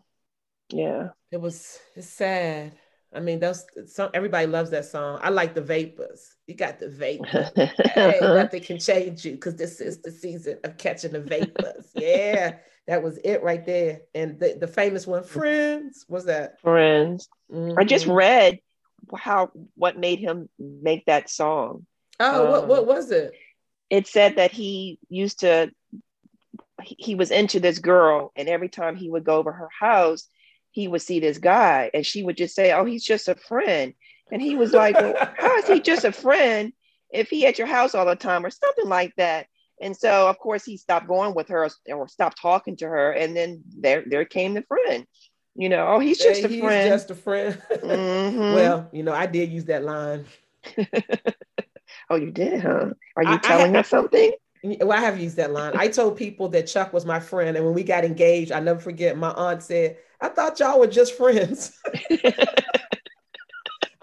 Yeah. 0.70 1.10
it 1.32 1.38
was 1.42 1.80
it's 1.96 2.08
sad. 2.08 2.76
I 3.16 3.20
mean, 3.20 3.40
those 3.40 3.66
some 3.86 4.10
everybody 4.14 4.48
loves 4.48 4.72
that 4.72 4.86
song. 4.86 5.20
I 5.22 5.30
like 5.30 5.54
the 5.54 5.62
vapors. 5.62 6.36
You 6.48 6.56
got 6.56 6.80
the 6.80 6.90
vapors. 6.90 7.52
hey, 7.96 8.20
nothing 8.22 8.64
can 8.64 8.80
change 8.80 9.24
you 9.24 9.34
because 9.34 9.56
this 9.56 9.80
is 9.82 10.02
the 10.02 10.12
season 10.12 10.58
of 10.64 10.78
catching 10.78 11.12
the 11.12 11.20
vapors. 11.22 11.92
yeah, 11.94 12.56
that 12.88 13.04
was 13.04 13.18
it 13.24 13.44
right 13.44 13.66
there. 13.66 14.02
And 14.14 14.40
the, 14.40 14.58
the 14.60 14.68
famous 14.68 15.08
one, 15.08 15.24
Friends, 15.24 16.06
was 16.08 16.26
that? 16.26 16.60
Friends. 16.62 17.30
I 17.78 17.84
just 17.84 18.06
Mhm. 18.06 18.16
read 18.16 18.60
how 19.16 19.52
what 19.76 19.98
made 19.98 20.20
him 20.20 20.50
make 20.58 21.06
that 21.06 21.30
song. 21.30 21.86
Oh, 22.20 22.46
um, 22.46 22.52
what 22.52 22.68
what 22.68 22.86
was 22.86 23.12
it? 23.12 23.34
It 23.90 24.08
said 24.08 24.38
that 24.38 24.52
he 24.52 25.00
used 25.10 25.42
to 25.42 25.72
he 26.82 27.16
was 27.16 27.32
into 27.32 27.60
this 27.60 27.80
girl, 27.80 28.32
and 28.36 28.50
every 28.50 28.70
time 28.70 28.96
he 28.96 29.10
would 29.10 29.24
go 29.24 29.38
over 29.38 29.52
her 29.52 29.70
house, 29.78 30.28
he 30.72 30.88
would 30.88 31.02
see 31.02 31.20
this 31.20 31.38
guy, 31.38 31.90
and 31.94 32.06
she 32.06 32.24
would 32.24 32.38
just 32.38 32.56
say, 32.56 32.72
"Oh, 32.72 32.86
he's 32.86 33.04
just 33.04 33.28
a 33.28 33.36
friend." 33.36 33.94
And 34.32 34.42
he 34.42 34.56
was 34.56 34.74
like, 34.74 35.00
well, 35.00 35.16
"How 35.38 35.58
is 35.58 35.68
he 35.68 35.80
just 35.80 36.06
a 36.06 36.12
friend 36.12 36.74
if 37.12 37.30
he 37.30 37.46
at 37.46 37.58
your 37.58 37.68
house 37.68 37.94
all 37.94 38.06
the 38.06 38.16
time, 38.16 38.46
or 38.46 38.50
something 38.50 38.88
like 38.88 39.14
that?" 39.18 39.48
And 39.82 39.96
so, 39.96 40.28
of 40.30 40.38
course, 40.40 40.64
he 40.64 40.78
stopped 40.78 41.08
going 41.08 41.36
with 41.36 41.50
her 41.50 41.68
or 41.88 42.08
stopped 42.08 42.40
talking 42.42 42.76
to 42.78 42.88
her, 42.88 43.12
and 43.12 43.36
then 43.36 43.64
there 43.78 44.04
there 44.06 44.26
came 44.26 44.54
the 44.54 44.64
friend. 44.64 45.06
You 45.56 45.70
know, 45.70 45.88
oh, 45.88 46.00
he's 46.00 46.18
just 46.18 46.42
hey, 46.42 46.58
a 46.58 46.62
friend. 46.62 46.90
Just 46.90 47.12
a 47.12 47.16
friend. 47.16 47.62
Mm-hmm. 47.84 48.54
well, 48.54 48.90
you 48.92 49.04
know, 49.04 49.14
I 49.14 49.26
did 49.26 49.52
use 49.52 49.66
that 49.66 49.84
line. 49.84 50.26
oh, 52.10 52.16
you 52.16 52.32
did, 52.32 52.62
huh? 52.62 52.92
Are 53.16 53.24
you 53.24 53.34
I, 53.34 53.38
telling 53.38 53.76
I, 53.76 53.80
us 53.80 53.90
something? 53.90 54.32
Well, 54.64 54.94
I 54.94 55.02
have 55.02 55.20
used 55.20 55.36
that 55.38 55.52
line. 55.52 55.74
I 55.76 55.90
told 55.90 56.16
people 56.16 56.48
that 56.50 56.68
Chuck 56.68 56.94
was 56.94 57.06
my 57.06 57.20
friend, 57.20 57.58
and 57.58 57.66
when 57.66 57.76
we 57.76 57.84
got 57.84 58.06
engaged, 58.06 58.52
I 58.52 58.62
never 58.62 58.80
forget. 58.80 59.18
My 59.18 59.32
aunt 59.32 59.62
said, 59.62 59.98
"I 60.22 60.30
thought 60.30 60.60
y'all 60.60 60.80
were 60.80 60.88
just 60.88 61.18
friends." 61.18 61.78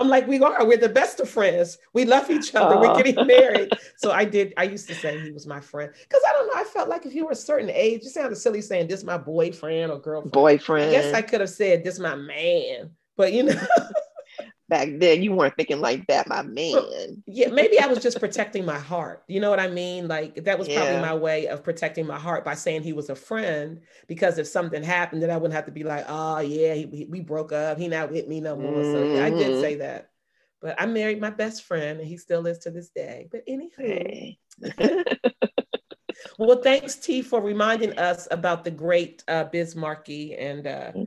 I'm 0.01 0.09
like, 0.09 0.27
we 0.27 0.41
are. 0.41 0.67
We're 0.67 0.79
the 0.79 0.89
best 0.89 1.21
of 1.21 1.29
friends. 1.29 1.77
We 1.93 2.07
love 2.07 2.31
each 2.31 2.55
other. 2.55 2.79
We're 2.79 2.97
getting 2.97 3.27
married. 3.27 3.71
So 3.97 4.13
I 4.13 4.25
did. 4.25 4.55
I 4.57 4.63
used 4.63 4.89
to 4.89 4.95
say 4.95 5.21
he 5.21 5.31
was 5.31 5.47
my 5.47 5.61
friend 5.61 5.93
because 5.93 6.23
I 6.27 6.33
don't 6.33 6.47
know. 6.47 6.59
I 6.59 6.65
felt 6.65 6.89
like 6.89 7.05
if 7.05 7.15
you 7.15 7.27
were 7.27 7.33
a 7.33 7.37
certain 7.37 7.69
age, 7.69 8.03
you 8.03 8.09
sounded 8.09 8.37
silly 8.37 8.63
saying 8.63 8.89
this 8.89 9.05
my 9.05 9.19
boyfriend 9.19 9.93
or 9.93 9.99
girlfriend. 9.99 10.33
Boyfriend. 10.33 10.89
I 10.89 10.91
guess 10.91 11.13
I 11.13 11.21
could 11.21 11.43
have 11.43 11.51
said 11.51 11.85
this 11.85 11.99
my 11.99 12.15
man, 12.15 12.91
but 13.19 13.35
you 13.35 13.43
know. 13.43 13.61
back 14.71 14.89
then 14.99 15.23
you 15.23 15.33
weren't 15.33 15.55
thinking 15.57 15.81
like 15.81 16.07
that, 16.07 16.29
my 16.29 16.43
man. 16.43 17.23
yeah, 17.27 17.49
maybe 17.49 17.79
I 17.79 17.89
was 17.89 17.99
just 17.99 18.21
protecting 18.21 18.65
my 18.65 18.79
heart. 18.79 19.25
You 19.27 19.41
know 19.41 19.51
what 19.51 19.61
I 19.61 19.69
mean? 19.69 20.09
Like 20.09 20.45
that 20.45 20.59
was 20.59 20.69
yeah. 20.69 20.81
probably 20.81 21.01
my 21.03 21.15
way 21.15 21.49
of 21.49 21.63
protecting 21.63 22.07
my 22.07 22.19
heart 22.19 22.45
by 22.45 22.55
saying 22.55 22.85
he 22.85 22.95
was 22.95 23.11
a 23.11 23.17
friend. 23.17 23.81
Because 24.07 24.39
if 24.39 24.47
something 24.47 24.83
happened, 24.83 25.23
then 25.23 25.31
I 25.31 25.37
wouldn't 25.37 25.55
have 25.55 25.67
to 25.67 25.73
be 25.73 25.83
like, 25.83 26.07
oh 26.09 26.39
yeah, 26.39 26.75
he, 26.75 26.87
he, 26.87 27.05
we 27.05 27.21
broke 27.21 27.53
up. 27.53 27.79
He 27.79 27.89
not 27.89 28.11
with 28.13 28.29
me 28.29 28.41
no 28.41 28.57
more. 28.57 28.73
Mm-hmm. 28.73 28.93
So 28.93 29.15
yeah, 29.15 29.25
I 29.25 29.31
did 29.31 29.51
mm-hmm. 29.51 29.61
say 29.61 29.75
that. 29.77 30.11
But 30.63 30.81
I 30.81 30.87
married 30.87 31.21
my 31.21 31.31
best 31.31 31.65
friend, 31.65 31.99
and 31.99 32.09
he 32.09 32.17
still 32.17 32.47
is 32.47 32.59
to 32.61 32.71
this 32.71 32.91
day. 32.91 33.29
But 33.31 33.43
anyway. 33.49 34.39
well, 36.39 36.63
thanks 36.63 36.95
T 36.97 37.23
for 37.23 37.41
reminding 37.41 37.99
us 37.99 38.29
about 38.31 38.63
the 38.65 38.71
great 38.71 39.25
uh, 39.27 39.45
Biz 39.45 39.75
Markie 39.75 40.37
and. 40.37 40.67
Uh, 40.67 40.93
mm 40.93 41.07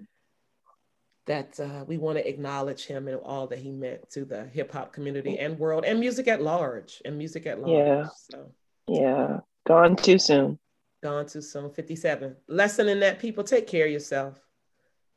that 1.25 1.59
uh, 1.59 1.85
we 1.87 1.97
want 1.97 2.17
to 2.17 2.27
acknowledge 2.27 2.85
him 2.85 3.07
and 3.07 3.17
all 3.23 3.47
that 3.47 3.59
he 3.59 3.71
meant 3.71 4.09
to 4.11 4.25
the 4.25 4.45
hip 4.45 4.71
hop 4.71 4.91
community 4.91 5.39
and 5.39 5.57
world 5.57 5.85
and 5.85 5.99
music 5.99 6.27
at 6.27 6.41
large 6.41 7.01
and 7.05 7.17
music 7.17 7.45
at 7.45 7.59
large. 7.59 7.71
Yeah. 7.71 8.07
So. 8.29 8.51
Yeah. 8.87 9.39
Gone 9.65 9.95
too 9.95 10.19
soon. 10.19 10.59
Gone 11.01 11.25
too 11.25 11.41
soon. 11.41 11.69
57. 11.69 12.35
Lesson 12.47 12.89
in 12.89 12.99
that 12.99 13.19
people 13.19 13.43
take 13.43 13.67
care 13.67 13.85
of 13.85 13.91
yourself. 13.91 14.39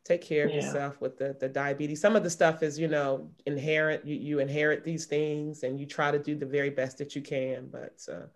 Take 0.04 0.22
care 0.22 0.44
of 0.44 0.50
yeah. 0.50 0.56
yourself 0.56 1.00
with 1.00 1.18
the, 1.18 1.36
the 1.40 1.48
diabetes. 1.48 2.00
Some 2.00 2.14
of 2.14 2.22
the 2.22 2.30
stuff 2.30 2.62
is, 2.62 2.78
you 2.78 2.86
know, 2.86 3.28
inherent. 3.44 4.06
You, 4.06 4.14
you 4.14 4.38
inherit 4.38 4.84
these 4.84 5.06
things 5.06 5.64
and 5.64 5.80
you 5.80 5.86
try 5.86 6.12
to 6.12 6.18
do 6.20 6.36
the 6.36 6.46
very 6.46 6.70
best 6.70 6.98
that 6.98 7.16
you 7.16 7.22
can. 7.22 7.68
But 7.72 7.98
uh, 8.08 8.26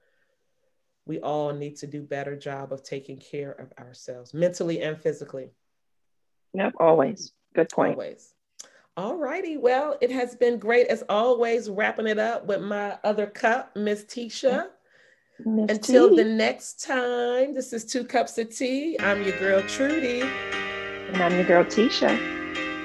we 1.06 1.20
all 1.20 1.52
need 1.52 1.76
to 1.76 1.87
do 1.87 2.02
better 2.02 2.35
job 2.37 2.72
of 2.72 2.83
taking 2.83 3.18
care 3.18 3.52
of 3.52 3.72
ourselves 3.78 4.35
mentally 4.35 4.83
and 4.83 5.00
physically. 5.00 5.50
Yep, 6.54 6.74
always. 6.80 7.33
Good 7.54 7.68
point. 7.70 7.92
Always. 7.92 8.34
All 8.96 9.16
righty. 9.16 9.56
Well, 9.56 9.96
it 10.00 10.10
has 10.10 10.34
been 10.34 10.58
great 10.58 10.88
as 10.88 11.02
always, 11.08 11.70
wrapping 11.70 12.06
it 12.06 12.18
up 12.18 12.46
with 12.46 12.60
my 12.60 12.98
other 13.04 13.26
cup, 13.26 13.74
Miss 13.76 14.04
Tisha. 14.04 14.66
Until 15.44 16.10
T. 16.10 16.16
the 16.16 16.24
next 16.24 16.84
time, 16.84 17.54
this 17.54 17.72
is 17.72 17.86
Two 17.86 18.04
Cups 18.04 18.36
of 18.36 18.54
Tea. 18.54 18.98
I'm 19.00 19.22
your 19.22 19.38
girl, 19.38 19.62
Trudy. 19.62 20.20
And 20.20 21.22
I'm 21.22 21.32
your 21.32 21.44
girl, 21.44 21.64
Tisha. 21.64 22.14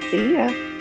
See 0.09 0.33
ya. 0.33 0.74